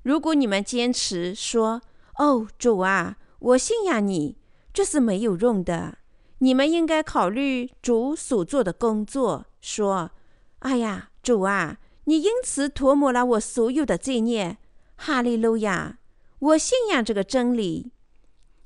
[0.03, 1.81] 如果你们坚持说
[2.17, 4.37] ：“哦，主啊，我信仰你”，
[4.73, 5.99] 这是没有用的。
[6.39, 10.11] 你们应该考虑主所做的工作，说
[10.59, 14.57] ：“哎呀，主啊，你因此涂抹了我所有的罪孽。”
[14.95, 15.99] 哈利路亚！
[16.39, 17.91] 我信仰这个真理。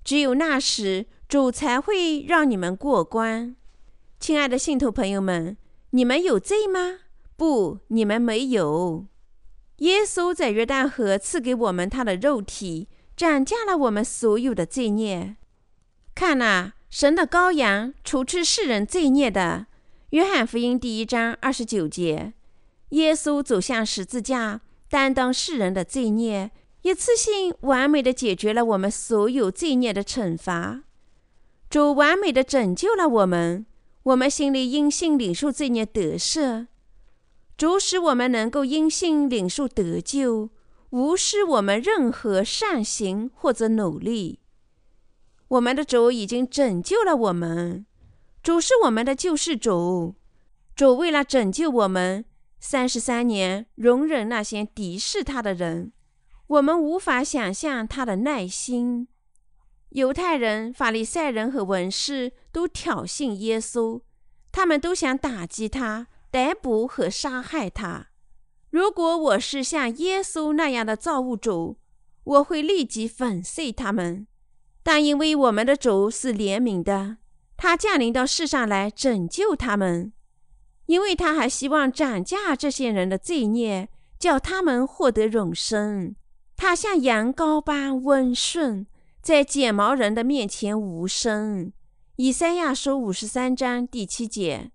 [0.04, 3.56] 只有那时，主才会让你们过关。
[4.22, 5.58] 亲爱的信徒朋友们，
[5.90, 7.00] 你们有罪吗？
[7.36, 9.08] 不，你们没有。
[9.78, 15.38] 耶稣在约旦河赐给我们他的肉体，斩价了我们所有的罪孽。
[16.14, 19.66] 看呐，神的羔羊，除去世人罪孽的。
[20.12, 22.34] 约翰福音第一章二十九节。
[22.90, 26.52] 耶稣走向十字架，担当世人的罪孽，
[26.84, 30.84] 一次性完美的解决了我们所有罪孽的惩罚。
[31.72, 33.66] 主完美的拯救了我们。
[34.04, 36.68] 我们心里因信领受罪孽得赦，
[37.56, 40.50] 主使我们能够因信领受得救，
[40.90, 44.40] 无视我们任何善行或者努力。
[45.50, 47.86] 我们的主已经拯救了我们，
[48.42, 50.16] 主是我们的救世主。
[50.76, 52.26] 主为了拯救我们，
[52.60, 55.92] 三十三年容忍那些敌视他的人，
[56.48, 59.08] 我们无法想象他的耐心。
[59.92, 64.02] 犹太人、法利赛人和文士都挑衅耶稣，
[64.50, 68.08] 他们都想打击他、逮捕和杀害他。
[68.70, 71.78] 如果我是像耶稣那样的造物主，
[72.24, 74.28] 我会立即粉碎他们。
[74.82, 77.18] 但因为我们的主是怜悯的，
[77.58, 80.14] 他降临到世上来拯救他们，
[80.86, 86.16] 因为他还希望斩价这些人的罪孽，叫他们获得永生。
[86.56, 88.88] 他像羊羔般温顺。
[89.22, 91.72] 在剪毛人的面前无声。
[92.16, 94.72] 以赛亚书五十三章第七节，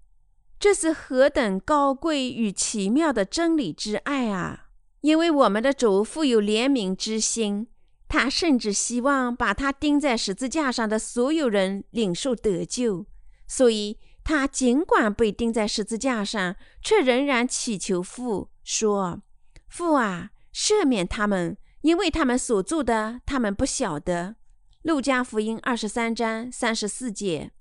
[0.59, 4.69] 这是何等高贵与奇妙的真理之爱啊！
[5.01, 7.67] 因为我们的主富有怜悯之心，
[8.09, 13.07] 他甚至希望把他钉在十字架上的所有人领受得救，
[13.49, 19.23] 所以他尽管被钉在十字架上，却仍然祈求父说
[19.69, 21.57] ：“父啊，赦免他们。”
[21.87, 24.35] 因为他们所做的，他们不晓得。
[24.83, 27.53] 路加福音二十三章三十四节，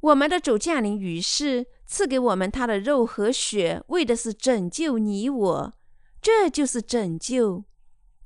[0.00, 5.72] 我们的主降临于世，赐给我们他的肉和血，为的是拯救你我。
[6.20, 7.64] 这就是拯救。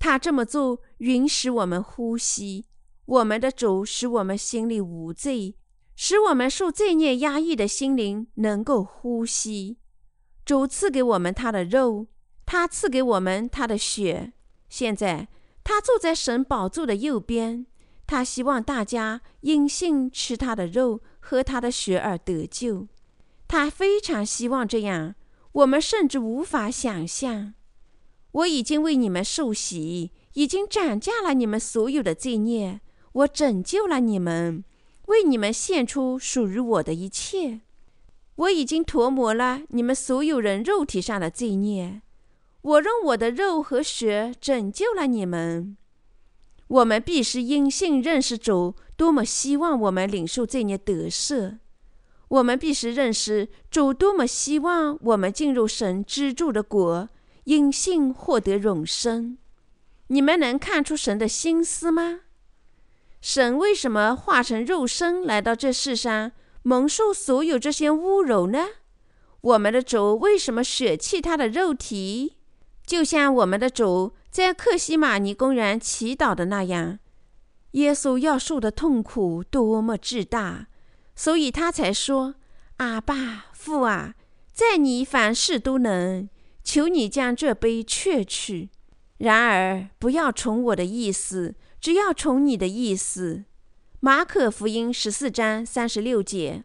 [0.01, 2.67] 他这么做，允许我们呼吸。
[3.05, 5.55] 我们的主使我们心里无罪，
[5.95, 9.79] 使我们受罪孽压抑的心灵能够呼吸。
[10.45, 12.09] 主赐给我们他的肉，
[12.45, 14.33] 他赐给我们他的血。
[14.69, 15.29] 现在。
[15.69, 17.67] 他坐在神宝座的右边，
[18.07, 22.87] 他希望大家因信吃他的肉，喝他的血而得救。
[23.49, 25.17] 他非常希望这样，
[25.51, 27.55] 我们甚至无法想象。
[28.31, 34.63] 我已经为你们受洗，已经斩价了你们所有的罪孽，我拯救了你们，
[35.07, 37.63] 为你们献出属于我的一切。
[38.37, 42.03] 我已经涂抹了你们所有人肉体上的罪孽。
[42.67, 45.77] 我用我的肉和血拯救了你们。
[46.67, 51.59] 我们必须因信认识主，多么希望我们领受这孽得赦。
[52.27, 57.09] 我们必须认识主，多么希望我们进入神居住的国，
[57.45, 59.39] 因信获得永生。
[60.09, 62.23] 你们能看出神的心思吗？
[63.21, 66.33] 神为什么化成肉身来到这世上，
[66.65, 68.67] 蒙受所有这些侮辱呢？
[69.41, 72.36] 我们的主为什么舍弃他的肉体？
[72.87, 77.01] 就像我们的主在克西玛尼公园祈祷的那样，
[77.73, 80.69] 耶稣要受的痛苦多么巨大，
[81.17, 82.37] 所以他才说
[82.79, 84.15] ：“阿爸父啊，
[84.53, 86.29] 在你凡事都能，
[86.63, 88.71] 求你将这杯却去。
[89.19, 93.45] 然而不要从我的意思，只要从你的意思。”
[93.99, 96.63] 马可福音十四章三十六节，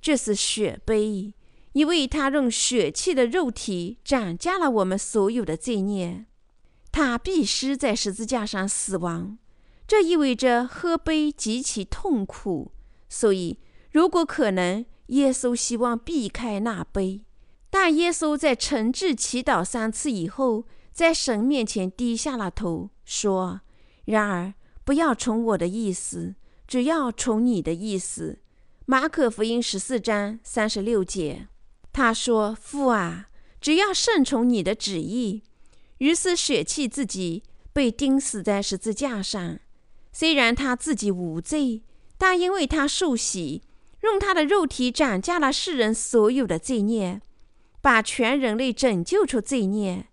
[0.00, 1.34] 这是血杯。
[1.78, 6.26] 因为他用血气的肉体斩价了我们所有的罪孽，
[6.90, 9.38] 他必须在十字架上死亡，
[9.86, 12.72] 这意味着喝杯极其痛苦。
[13.08, 13.60] 所以，
[13.92, 17.24] 如果可能，耶稣希望避开那杯。
[17.70, 23.60] 但耶稣在诚挚祈祷三次以后，在神面前低下了头，说
[24.06, 24.52] ：“然而，
[24.82, 26.34] 不要从我的意思，
[26.66, 28.40] 只要从你的意思。”
[28.84, 31.46] 马可福音十四章三十六节。
[31.98, 33.26] 他说：“父啊，
[33.60, 35.42] 只要顺从你的旨意。”
[35.98, 37.42] 于是舍弃自己，
[37.72, 39.58] 被钉死在十字架上。
[40.12, 41.82] 虽然他自己无罪，
[42.16, 43.62] 但因为他受洗，
[44.02, 47.20] 用他的肉体斩价了世人所有的罪孽，
[47.80, 50.06] 把全人类拯救出罪孽。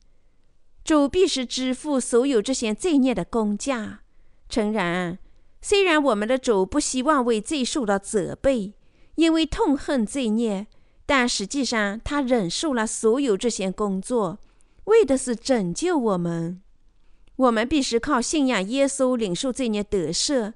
[0.83, 3.99] 主必是支付所有这些罪孽的工价。
[4.49, 5.19] 诚然，
[5.61, 8.73] 虽然我们的主不希望为罪受到责备，
[9.17, 10.65] 因为痛恨罪孽，
[11.05, 14.39] 但实际上他忍受了所有这些工作，
[14.85, 16.61] 为的是拯救我们。
[17.35, 20.53] 我们必须靠信仰耶稣领受罪孽得赦。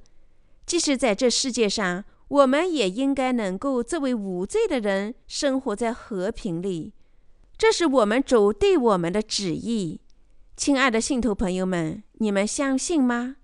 [0.66, 6.94] 即使在这世界上，我们也应该能够作为无罪的人生活在和平里。
[7.58, 10.00] 这是我们主对我们的旨意。
[10.56, 13.36] 亲爱的信徒朋友们，你们相信吗？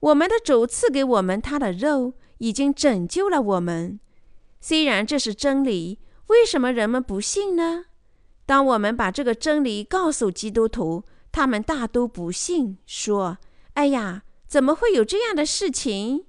[0.00, 4.00] 我们的主赐给我们他的肉，已经拯救了我们。
[4.60, 5.98] 虽然这是真理，
[6.28, 7.86] 为什么人们不信呢？
[8.46, 13.38] 当我们把这个真理告诉基督徒，他们大都不信，说
[13.74, 16.26] ：“哎呀，怎么会有这样的事情？”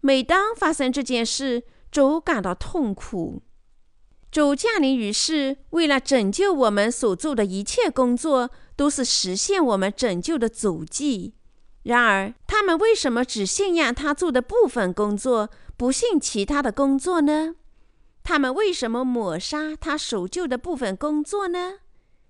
[0.00, 3.42] 每当发生这件事，主感到痛苦。
[4.30, 11.34] 主降临于世，为了拯救我们所做的一切工作，都是实现我们拯救的足迹。
[11.84, 17.54] 然而，他们为什么只信仰他做的部分工作，不信其他的工作呢？
[18.24, 21.80] 他们为什么抹杀他守旧的部分工作呢？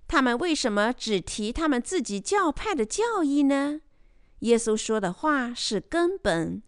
[0.08, 3.80] 他们为什么只提他们自己教派的教义呢？
[4.40, 6.62] 耶稣说的话是根本。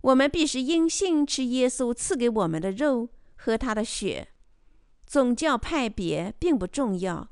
[0.00, 4.28] 我们必须因信吃耶稣赐给我们的肉，喝他的血。
[5.06, 7.28] 宗教派别并不重要，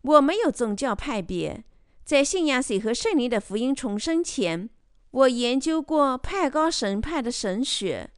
[0.00, 1.62] 我没有宗教派别。
[2.04, 4.70] 在信仰水和圣灵的福音重生前，
[5.10, 8.10] 我研究过派高神派的神学。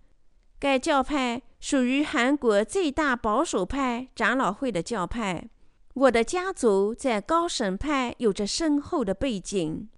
[0.61, 5.51] 该教派属于韩国最大保守派长老会的教派。
[5.95, 9.89] 我的家族在高神派有着深厚的背景，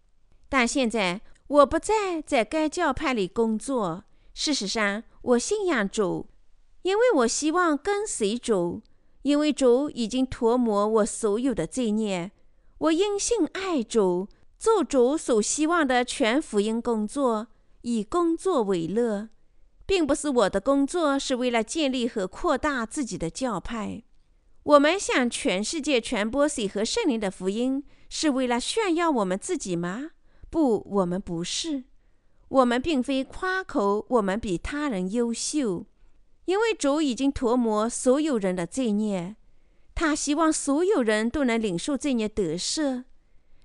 [0.48, 4.04] 但现在我不再在该教派里工作。
[4.32, 6.28] 事实上，我信仰主，
[6.82, 8.80] 因为我希望跟随主，
[9.22, 12.30] 因为主已经涂抹我所有的罪孽。
[12.78, 17.48] 我因信爱主，做主所希望的全福音工作，
[17.82, 19.28] 以工作为乐，
[19.90, 24.04] 并不是我的工作是为了建立和扩大自己的教派。
[24.62, 30.12] 我们向全世界传播水和圣灵的福音，是为了炫耀我们自己吗？
[30.48, 31.86] 不，我们不是。
[32.46, 35.86] 我们并非夸口我们比他人优秀，
[36.44, 39.34] 因为主已经涂抹所有人的罪孽。
[39.96, 43.06] 他希望所有人都能领受罪孽得赦。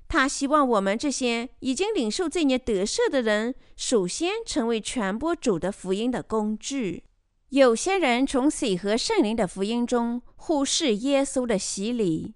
[0.08, 7.03] 他希望我们这些已经领受罪孽得赦的人，首先成为传播主的福音的工具。
[7.49, 12.34] 有些人从水和圣灵的福音中忽视耶稣的洗礼。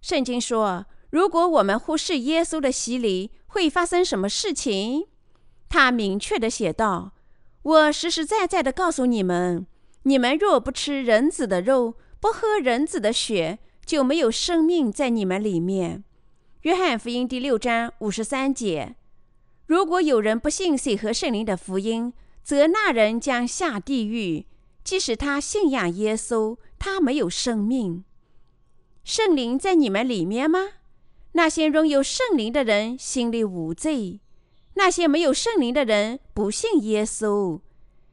[0.00, 5.06] 圣经说，如果我们忽视耶稣的洗礼，会发生什么事情？
[5.68, 7.12] 他明确地写道
[7.62, 9.66] ：“我实实在在地告诉你们，
[10.04, 16.04] 你们若不吃人子的肉，不喝人子的血，就没有生命在你们里面。
[16.62, 18.94] 约翰福音第六章五十三节。
[19.66, 22.12] 如果有人不信水和圣灵的福音，
[22.44, 24.46] 则那人将下地狱。
[24.84, 28.04] 即使他信仰耶稣，他没有生命。
[29.02, 30.60] 圣灵在你们里面吗？
[31.32, 34.20] 那些拥有圣灵的人心里无罪。
[34.74, 37.60] 那些没有圣灵的人不信耶稣。”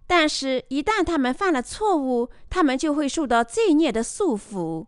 [0.07, 4.87] 但是，一旦他们犯了错误，他们就会受到罪孽的束缚。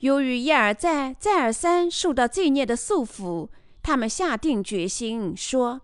[0.00, 3.48] 由于一而再、再而三受到罪孽的束缚，
[3.82, 5.80] 他们下定决心说：“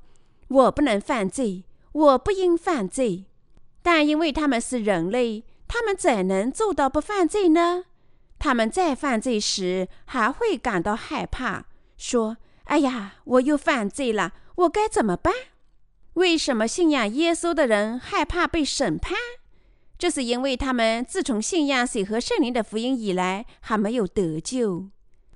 [0.48, 3.24] 我不能犯罪，我不应犯罪。”
[3.82, 7.84] 但因为他们是人类，他们怎能做到不犯罪呢？
[8.38, 11.64] 他们在犯罪时还会感到害怕，
[11.96, 15.32] 说：“哎呀，我又犯罪了，我该怎么办？”
[16.14, 19.16] 为什么信仰耶稣的人害怕被审判？
[20.02, 24.88] 这是因为他们自从信仰水和圣灵的福音以来，还没有得救。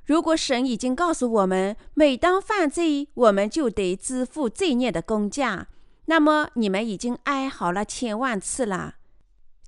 [0.04, 5.68] 如果神已经告诉我们，每当犯罪，我们就得支付罪孽的工价，
[6.06, 8.96] 那么你们已经哀嚎了千万次了。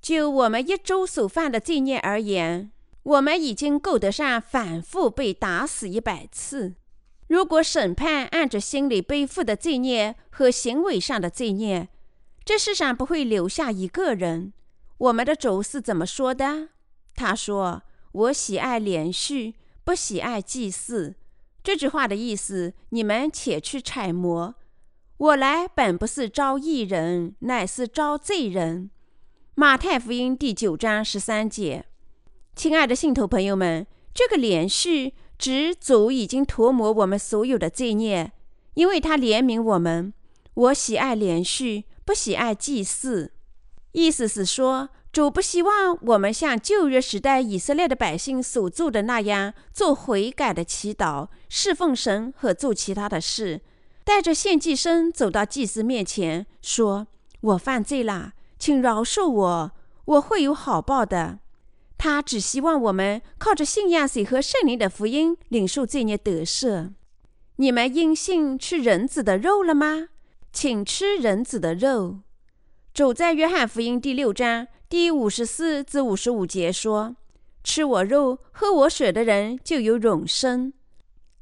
[0.01, 2.69] 就我们一周所犯的罪孽而言，
[3.03, 6.73] 我们已经够得上反复被打死一百次。
[7.29, 11.87] 如果审判按着心里背负的罪孽和行为上的罪孽，
[12.43, 14.51] 这世上不会留下一个人。
[14.99, 16.69] 我们的主是怎么说的？
[17.15, 21.15] 他说：“我喜爱连续，不喜爱祭祀。”
[21.63, 24.55] 这句话的意思，你们且去揣摩。
[25.17, 28.91] 我来本不是招义人，乃是招罪人。
[29.55, 31.85] 马太福音第九章十三节。
[32.53, 35.13] 亲爱的信徒朋友们，这个连续。
[35.37, 38.33] 指主已经涂抹我们所有的罪孽，
[38.73, 40.13] 因为他怜悯我们。
[40.53, 43.31] 我喜爱连续，不喜爱祭祀。
[43.91, 53.61] 意思是说，主不希望我们像旧约时代以色列的百姓所做的那样做悔改的祈祷、侍奉神和做其他的事，
[54.03, 57.07] 带着献祭生走到祭司面前，说
[57.41, 59.71] ：“我犯罪了，请饶恕我，
[60.05, 61.39] 我会有好报的。”
[61.97, 66.91] 他只希望我们靠着信仰水和圣灵的福音，领受罪孽得赦。
[67.57, 70.09] 你们因信吃人子的肉了吗？
[70.53, 72.19] 请吃人子的肉。
[72.99, 74.67] 主在约翰福音第六章。
[74.89, 77.15] 第五十四至五十五节说
[77.63, 80.73] ：“吃我肉、喝我血的人就有永生，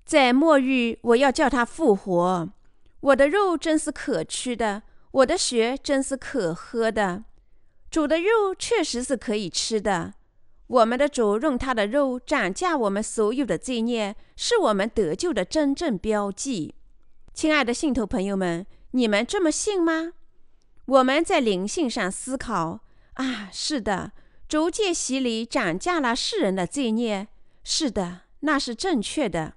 [0.05, 2.47] 在末日我要叫他复活。
[2.99, 7.23] 我的肉真是可吃的，我的血真是可喝的。
[7.89, 10.13] 主的肉确实是可以吃的。
[10.67, 16.75] 我们的主用他的肉涨价我们所有的罪孽，是我们得救的真正标记。
[17.33, 20.13] 亲爱的信徒朋友们，你们这么信吗？
[20.87, 22.81] 我们在灵性上思考。”
[23.15, 24.11] 啊，是的，
[24.49, 27.27] 逐渐洗礼涨价了世人的罪孽。
[27.63, 29.53] 是的，那是正确的。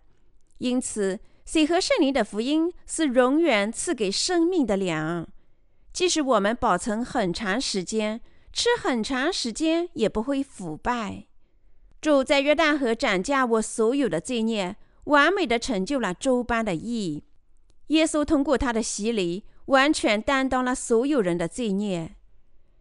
[0.59, 5.29] 因此，水和圣灵的福音是永远赐给生命的粮。
[5.93, 8.21] 即使我们保存很长时间，
[8.53, 11.27] 吃很长时间也不会腐败。
[12.01, 17.25] 主在约旦河涨价我所有的罪孽，完美的成就了周般的义。
[17.89, 22.17] 耶稣通过他的洗礼，完全担当了所有人的罪孽。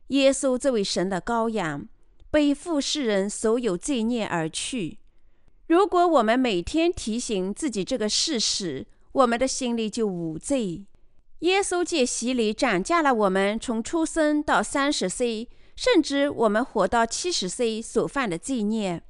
[0.08, 1.88] 耶稣这位神的羔羊，
[2.32, 4.98] 背负世人所有罪孽而去。
[5.68, 10.86] 如果我们每天提醒自己这个事实，我们的心里就无罪。
[11.40, 19.04] 耶稣借洗礼涨价了我们从出生到三十岁，甚至我们活到七十岁所犯的罪孽。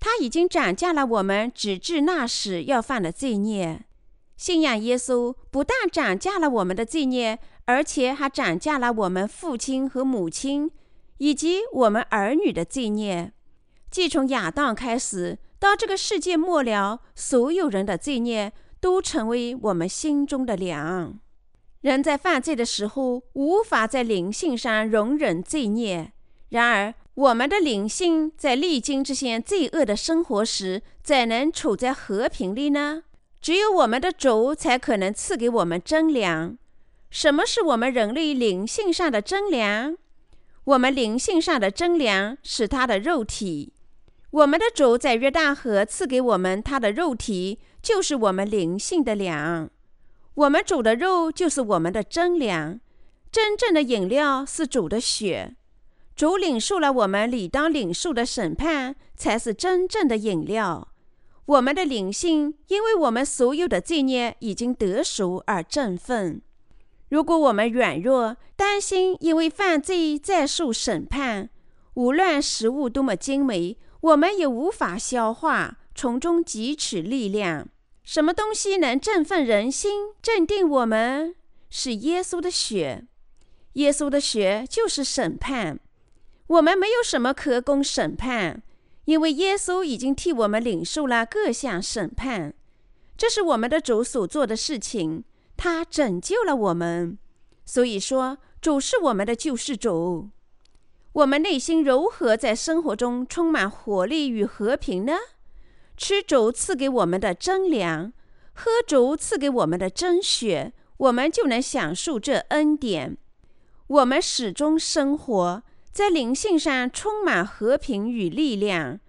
[0.00, 3.84] 他已经涨价了我们直至那时要犯的罪孽。
[4.36, 7.38] 信仰耶稣，不但涨价了我们的罪孽。
[7.68, 10.70] 而且还涨价了我们父亲和母亲，
[11.18, 13.32] 以及我们儿女的罪孽。
[13.90, 21.18] 即从亚当开始，到这个世界末了，所有人的罪孽都成为我们心中的粮。
[21.80, 26.12] 人在犯罪的时候，无法在灵性上容忍罪孽。
[26.50, 33.02] 然而，我们的灵性在历经这些罪恶的生活时，怎能处在和平里呢？
[33.46, 36.58] 只有我们的主才可能赐给我们真粮。
[37.10, 39.96] 什么是我们人类灵性上的真粮？
[40.64, 43.72] 我们灵性上的真粮是他的肉体。
[44.32, 49.70] 我们的主在约旦河赐给我们他的肉体，就是我们灵性的粮。
[50.34, 52.80] 我们主的肉就是我们的真粮。
[53.30, 55.54] 真正的饮料是主的血。
[56.16, 60.88] 主领受了我们理当领受的审判，才是真正的饮料。
[61.46, 66.42] 我们的灵性因为我们所有的罪孽已经得赎而振奋。
[67.08, 71.48] 如果我们软弱、担心，因为犯罪再受审判，
[71.94, 77.68] 无论食物多么精美，我们也无法消化，从中汲取力量。
[78.02, 81.36] 什么东西能振奋人心、镇定我们？
[81.70, 83.06] 是耶稣的血。
[83.74, 85.78] 耶稣的血就是审判。
[86.48, 88.62] 我们没有什么可供审判，
[89.06, 92.54] 因为耶稣已经替我们领受了各项审判。
[93.16, 95.24] 这是我们的主所做的事情。
[95.56, 97.16] 他拯救了我们，
[97.64, 100.28] 所以说主是我们的救世主。
[101.12, 105.14] 我们内心如何在生活中充满活力与和平呢？
[105.96, 108.12] 吃主赐给我们的真粮，
[108.52, 113.16] 喝主赐给我们的真血，我们就能享受这恩典。
[113.86, 115.62] 我们始终生活
[115.96, 119.00] 在灵性上充满和平与力量，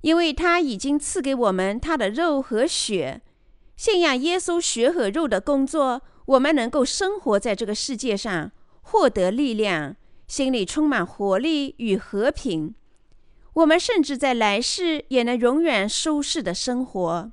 [0.00, 3.22] 因为他已经赐给我们他的肉和血。
[3.76, 8.50] 信仰耶稣血和肉的工作，我们能够生活在这个世界上，
[8.82, 9.94] 获得力量，
[10.26, 12.74] 心里充满活力与和平。
[13.52, 17.30] 我们甚至在来世也能永远舒适的生活。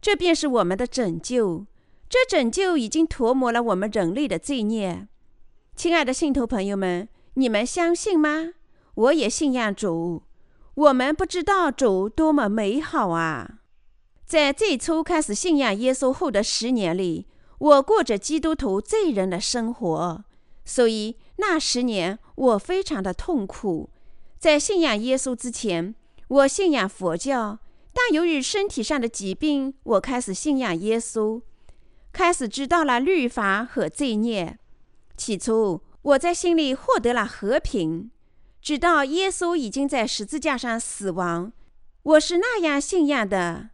[0.00, 1.66] 这便是我们的拯救。
[2.08, 5.06] 这拯救已经涂抹了我们人类的罪孽。
[5.76, 8.52] 亲爱的信徒朋友们，你们相信吗？
[8.94, 10.22] 我也信仰主。
[10.74, 13.60] 我们不知道主多么美好啊！
[14.24, 17.26] 在最初开始信仰耶稣后的十年里，
[17.58, 20.24] 我过着基督徒罪人的生活，
[20.64, 23.90] 所以那十年我非常的痛苦。
[24.38, 25.94] 在信仰耶稣之前，
[26.28, 27.58] 我信仰佛教，
[27.92, 31.42] 但由于身体上的疾病，我开始信仰耶稣，
[32.12, 34.58] 开始知道了律法和罪孽。
[35.16, 38.10] 起初，我在心里获得了和平，
[38.60, 41.52] 直到耶稣已经在十字架上死亡，
[42.02, 43.70] 我是那样信仰的。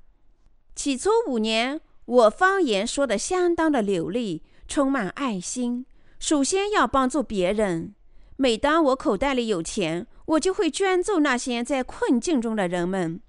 [0.77, 5.87] 起初五年，我方言说的相当的流利，充满爱心。
[6.19, 7.95] 首先要帮助别人。
[8.37, 13.21] 每当我口袋里有钱，我就会捐助那些在困境中的人们。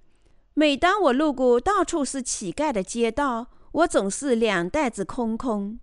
[0.53, 5.79] 每当我路过到处是乞丐的街道，我总是两袋子空空。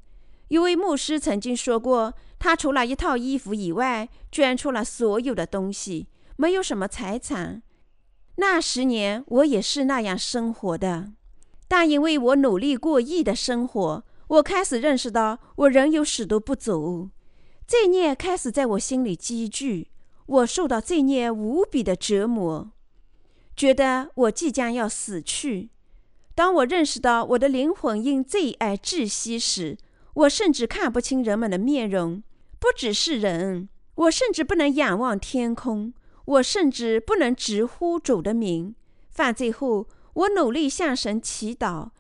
[0.48, 6.06] 一位牧师曾经说过，他除了一套衣服以外，捐出了所有的东西，
[6.36, 7.62] 没有什么财产。
[8.36, 11.12] 那十年，我也是那样生活的。
[11.66, 17.10] 但因为我努力过亿的生活，我开始认识到我仍有许多不足，
[17.66, 19.90] 罪孽开始在我心里积聚，
[20.26, 22.70] 我受到罪孽无比的折磨，
[23.56, 25.70] 觉得我即将要死去。
[26.36, 29.76] 当我认识到我的灵魂因罪而窒息时，
[30.16, 32.22] 我甚至看不清人们的面容，
[32.58, 35.94] 不只是人，我甚至不能仰望天空，
[36.26, 38.74] 我甚至不能直呼主的名。
[39.10, 39.88] 犯罪后。
[40.16, 41.90] 我努力向神祈祷，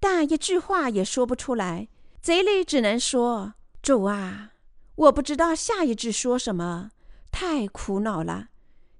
[0.00, 1.88] 但一句话也说不出来。
[2.22, 3.52] 嘴里只能说
[3.84, 4.52] ：“主啊，
[4.94, 6.92] 我不知道下一句说什么，
[7.30, 8.48] 太苦恼了。”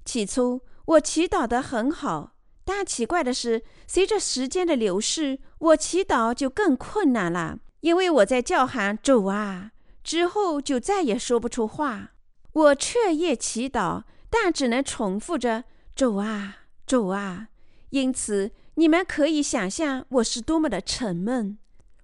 [0.05, 2.35] 起初我祈祷得很好，
[2.66, 9.70] 但奇怪的是，随着时间的流逝，我祈祷就更困难了，因为我在叫喊“主啊”
[10.02, 12.14] 之后，就再也说不出话。
[12.52, 15.62] 我彻夜祈祷，但只能重复着
[15.94, 17.46] “主啊，主啊”，
[17.90, 18.50] 因此。
[18.78, 21.56] 你们可以想象我是多么的沉闷。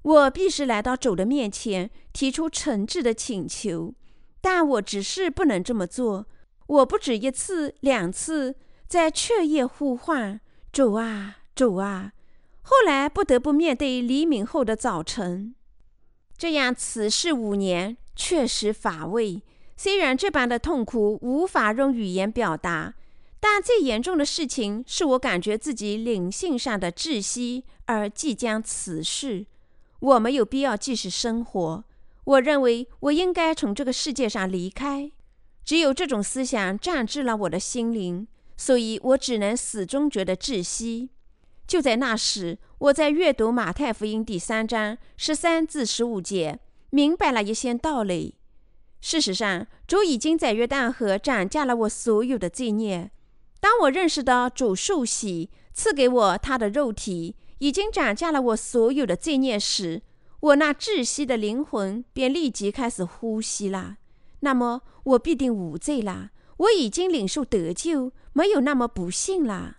[0.03, 3.93] 我必须来到主的面前，提出诚挚的请求，
[4.41, 6.27] 但我只是不能这么做。
[6.69, 8.55] 我不止一次、两次
[8.87, 10.41] 在彻夜呼唤
[10.73, 12.13] 主啊，主啊。
[12.63, 15.55] 后来不得不面对黎明后的早晨。
[16.37, 19.43] 这样此事五年，确实乏味。
[19.77, 22.95] 虽然这般的痛苦无法用语言表达。
[23.45, 29.47] 但最严重的事情是我感觉自己灵性上的窒息，而即将辞世。
[29.99, 31.85] 我没有必要继续生活。
[32.23, 35.11] 我认为我应该从这个世界上离开。
[35.65, 41.11] 只有这种思想占据了我的心灵，所以我只能始终觉得窒息。
[41.67, 46.59] 就在那时，我在阅读马太福音第三章十三至十五节，
[46.91, 48.35] 明白了一些道理。
[49.01, 53.13] 事实上，主已经在约旦河斩价了我所有的罪孽。
[53.61, 60.03] 当我认识到主受洗赐给我他的肉体已经涨价了我所有的罪孽时，
[60.41, 63.99] 我那窒息的灵魂便立即开始呼吸了。
[64.41, 69.77] 那么我必定无罪了，我已经领受得救，没有那么不幸了。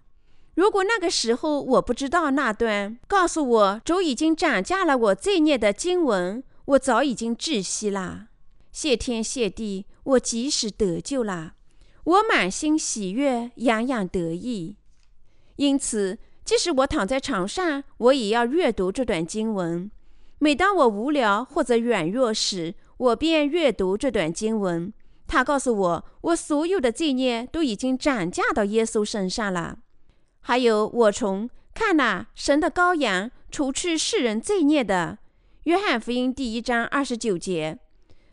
[0.56, 8.28] 如果那个时候我不知道那段告诉我主已经涨价了我罪孽的经文，我早已经窒息了。
[8.72, 11.54] 谢天谢地，我及时得救了。
[12.04, 14.78] 我满心喜悦，洋洋得意。
[15.56, 19.90] 因此，即使我躺在床上，我也要阅读这段经文。
[20.40, 24.94] 每当我无聊或者软弱时，我便阅读这段经文。
[25.26, 29.80] 他告诉我，我所有的罪孽都已经涨价到耶稣身上了。
[30.44, 35.18] 还有，我从看呐，神的羔羊，除去世人罪孽的，
[35.64, 37.78] 约翰福音第一章二十九节，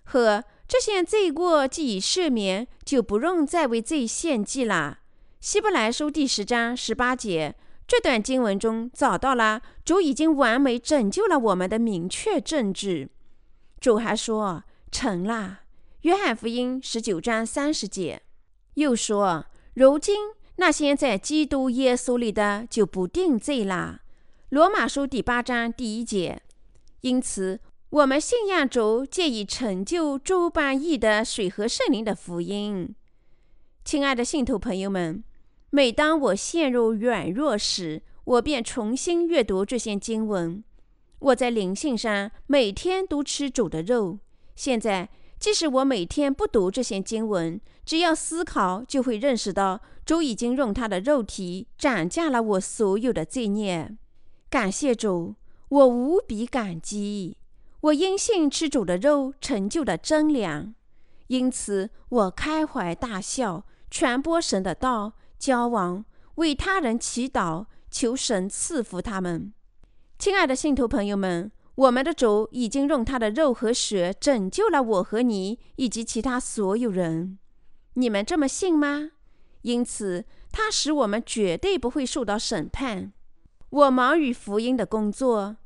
[0.05, 0.45] 和。
[0.73, 5.01] 这些罪过既已赦免，就不用再为罪献祭了。
[5.41, 7.57] 希伯来书第十章十八节，
[7.89, 13.09] 这段经文中找到了主已经完美拯救了我们的明确证据。
[13.81, 14.62] 主还说
[14.93, 15.62] 成了。
[16.03, 18.23] 约翰福音十九章三十节，
[18.74, 20.19] 又说如今
[20.61, 24.03] 那些在基督耶稣里的就不定罪了。
[24.51, 26.43] 罗马书第八章第一节，
[27.01, 27.61] 因此。
[27.89, 32.95] 我们信仰主，借以成就诸般义的水和圣灵的福音。
[33.85, 35.24] 亲爱的信徒朋友们，
[35.70, 40.62] 每当我陷入软弱时，我便重新阅读这些经文。
[41.19, 44.19] 我在灵性上每天都吃主的肉。
[44.55, 45.09] 现在，
[45.41, 47.61] 即使我每天不读这些经文，
[47.91, 53.97] 只要思考，就会认识到主已经用他的肉体斩价了我所有的罪孽。
[54.49, 55.35] 感谢主，
[55.71, 57.37] 我无比感激。
[57.81, 60.73] 我因信吃主的肉，成就了真粮，
[61.27, 66.05] 因此我开怀大笑，传播神的道，交往，
[66.37, 69.53] 为他人祈祷，求神赐福他们。
[70.17, 77.37] 亲爱的信徒朋友们，我们的主已经用他的肉和血拯救了我和你以及其他所有人。
[77.95, 79.11] 你们这么信吗？
[79.62, 83.12] 因此，它使我们绝对不会受到审判。
[83.69, 85.57] 我忙于福音的工作。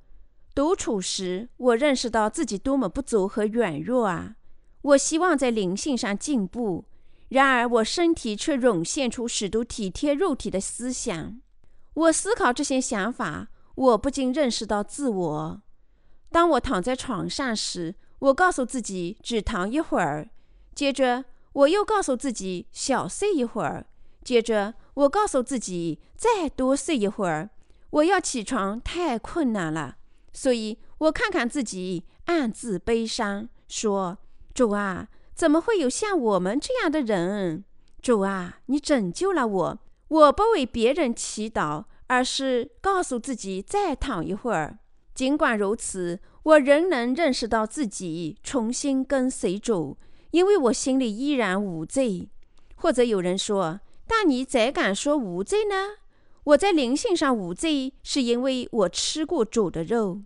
[0.54, 4.36] 独处时，我认识到自己多么不足和软弱啊！
[4.82, 6.84] 我希望在灵性上进步，
[7.30, 11.40] 然而我身体却涌现出许多体贴肉体的思想。
[11.94, 15.62] 我思考这些想法，我不禁认识到自我。
[16.30, 20.30] 当我躺在床上时，我告诉自己只躺一会儿，
[20.74, 23.86] 接着我又告诉自己小睡一会儿。
[24.22, 27.50] 接着，我告诉自己再多睡一会儿。
[27.90, 29.96] 我要起床太困难了，
[30.32, 34.18] 所以我看看自己，暗自悲伤，说
[34.52, 37.64] ：“主啊，怎么会有像我们这样的人？
[38.00, 39.78] 主啊，你拯救了我。
[40.08, 44.78] 我不为别人祈祷，而是告诉自己再躺一会儿。
[45.14, 49.96] 尽管如此，我仍能认识到自己重新跟随主，
[50.34, 52.28] 因为我心里依然无罪。
[52.74, 53.78] 或者有人说
[54.08, 55.74] ：‘但你怎敢说无罪呢？’”
[56.42, 60.22] 我在灵性上无罪，是因为我吃过主的肉，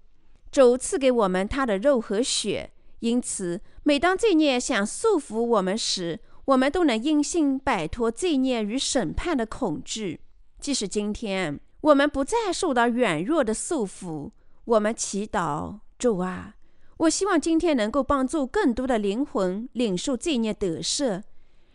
[0.51, 2.73] 主赐给我们他的肉和血。
[3.01, 10.21] 因此，每当罪孽想束缚我们时，我们都能因信摆脱罪孽与审判的恐惧。
[10.59, 14.31] 即使今天我们不再受到软弱的束缚，
[14.65, 16.55] 我们祈祷主啊，
[16.99, 21.23] 我希望今天能够帮助更多的灵魂领受罪孽得赦，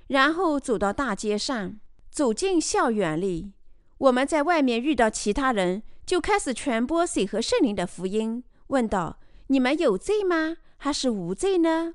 [0.08, 1.80] 然后走到大街上，
[2.12, 3.54] 走进校园里。
[4.00, 8.44] 我们在外面遇到其他人，就开始传播水和圣灵的福音。
[8.68, 10.58] 问道：“你们有罪吗？
[10.76, 11.94] 还是无罪呢？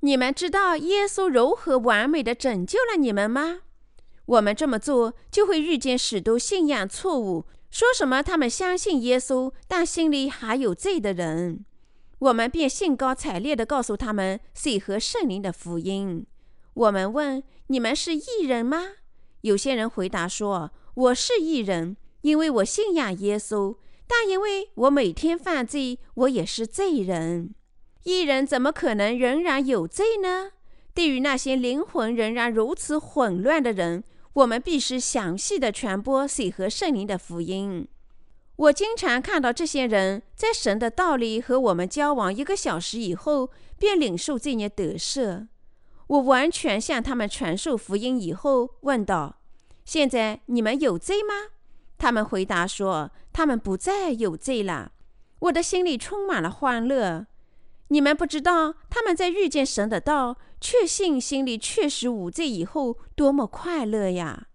[0.00, 3.60] 你们知道耶稣如何完美的拯救了你们吗？”
[4.24, 11.66] 我们这么做，就会遇见许多信仰错误，说什么他们相信耶稣，但心里还有罪的人。
[12.22, 16.24] 我们便兴高采烈地告诉他们水和圣灵的福音。
[16.74, 18.90] 我们问：“你们是异人吗？”
[19.42, 20.70] 有些人回答说。
[20.94, 23.76] 我是异人，因为我信仰耶稣，
[24.06, 27.54] 但因为我每天犯罪，我也是罪人。
[28.04, 30.50] 异人怎么可能仍然有罪呢？
[30.92, 34.04] 对于那些灵魂仍然如此混乱的人，
[34.34, 37.88] 我们必须详细的传播水和圣灵的福音。
[38.56, 45.48] 我经常看到这些人在神的道里和我们交往一个小时以后，便领受罪孽得赦。
[46.08, 49.40] 我完全向他们传授福音以后，问道。
[49.84, 51.34] 现在你们有罪吗？
[51.98, 54.92] 他们回答说：“他们不再有罪了。”
[55.40, 57.26] 我的心里充满了欢乐。
[57.88, 64.46] 你们不知道他们在遇见神的道、确信心里确实无罪以后多么快乐呀！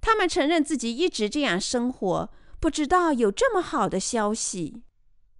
[0.00, 2.30] 他们承认自己一直这样生活，
[2.64, 4.84] 不知道有这么好的消息。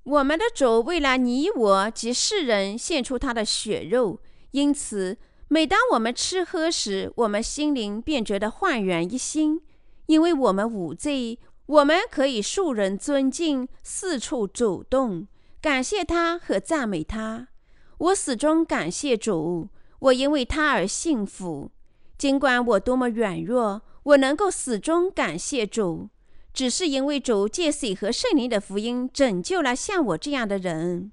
[0.02, 4.20] 我们的主为了你我及世人献出他的血肉，
[4.50, 5.16] 因此。
[5.48, 9.62] 每当我们吃喝时，我们心灵便觉得焕然一新，
[10.04, 15.26] 因为我们无罪，我们可以受人尊敬，四处走动，
[15.62, 17.48] 感谢他和赞美他。
[17.96, 21.70] 我始终感谢主，我因为他而幸福。
[22.18, 26.10] 尽管我多么软弱，我能够始终感谢主，
[26.54, 31.10] 只是因为主借水和圣灵的福音拯救了像我这样的人。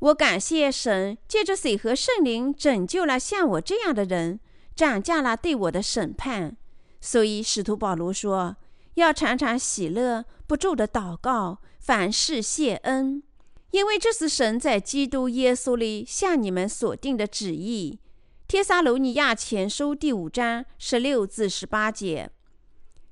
[0.00, 4.38] 我感谢神，借着水和圣灵拯救了像我这样的人，
[4.74, 6.54] 涨价了对我的审判。
[7.00, 8.56] 所以使徒保罗说
[8.94, 13.22] ：“要常常喜乐，不住的祷告，凡事谢恩，
[13.70, 17.98] 因为这是神在基督耶稣里向你们所定的旨意。”
[18.46, 22.30] 帖撒罗尼亚前书第五章十六至十八节。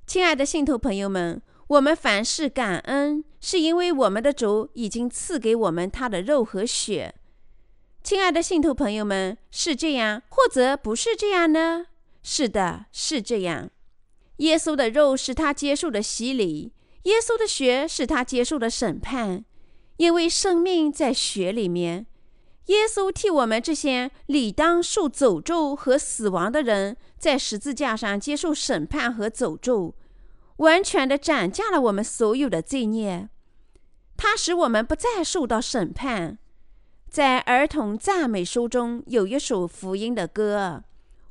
[0.05, 1.41] 亲爱的信徒朋友们。
[1.67, 7.15] 我们凡事感恩，是因为我们的主已经赐给我们他的肉和血。
[8.03, 11.87] 亲爱的信徒朋友们，是这样，或者不是这样呢？
[12.21, 13.71] 是的，是这样。
[14.37, 16.71] 耶稣的肉是他接受的洗礼，
[17.03, 19.43] 耶稣的血是他接受的审判，
[19.97, 22.05] 因为生命在血里面。
[22.67, 29.95] 耶稣替我们这些理当受诅咒和死亡的人，在十字架上接受审判和诅咒。
[30.57, 33.29] 完全的斩价了我们所有的罪孽，
[34.15, 36.37] 它使我们不再受到审判。
[37.09, 40.83] 在儿童赞美书中有一首福音的歌：“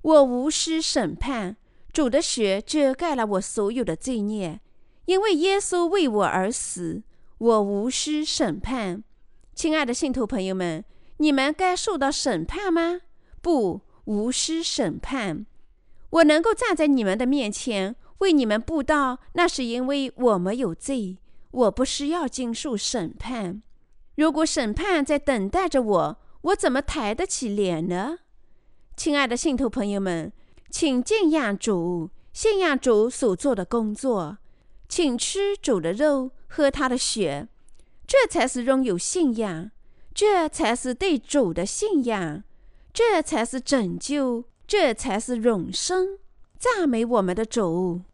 [0.03, 1.57] 我无需审判，
[1.93, 4.61] 主的血遮盖了我所有的罪孽，
[5.07, 7.03] 因为耶稣为我而死，
[7.39, 9.03] 我无需审判。”
[9.55, 10.85] 亲爱的信徒朋友们，
[11.19, 13.01] 你们该受到审判吗？
[13.41, 15.47] 不，无需审判。
[16.11, 17.97] 我能够站在你们的面前。
[18.19, 21.19] 为你们布道，那是因为我没有罪，
[21.51, 23.63] 我不需要经受审判。
[24.17, 28.19] 如果审判在等待着我，我怎么抬得起脸呢？
[28.97, 30.33] 亲爱的信徒朋友们，
[30.71, 34.39] 请敬仰主，信仰主所做的工作，
[34.89, 37.49] 请吃主的肉，喝他的血，
[38.07, 39.73] 这才是拥有信仰，
[40.15, 42.45] 这才是对主的信仰，
[42.93, 46.19] 这才是拯救，这才是永生。
[46.65, 48.14] 赞美我们的主。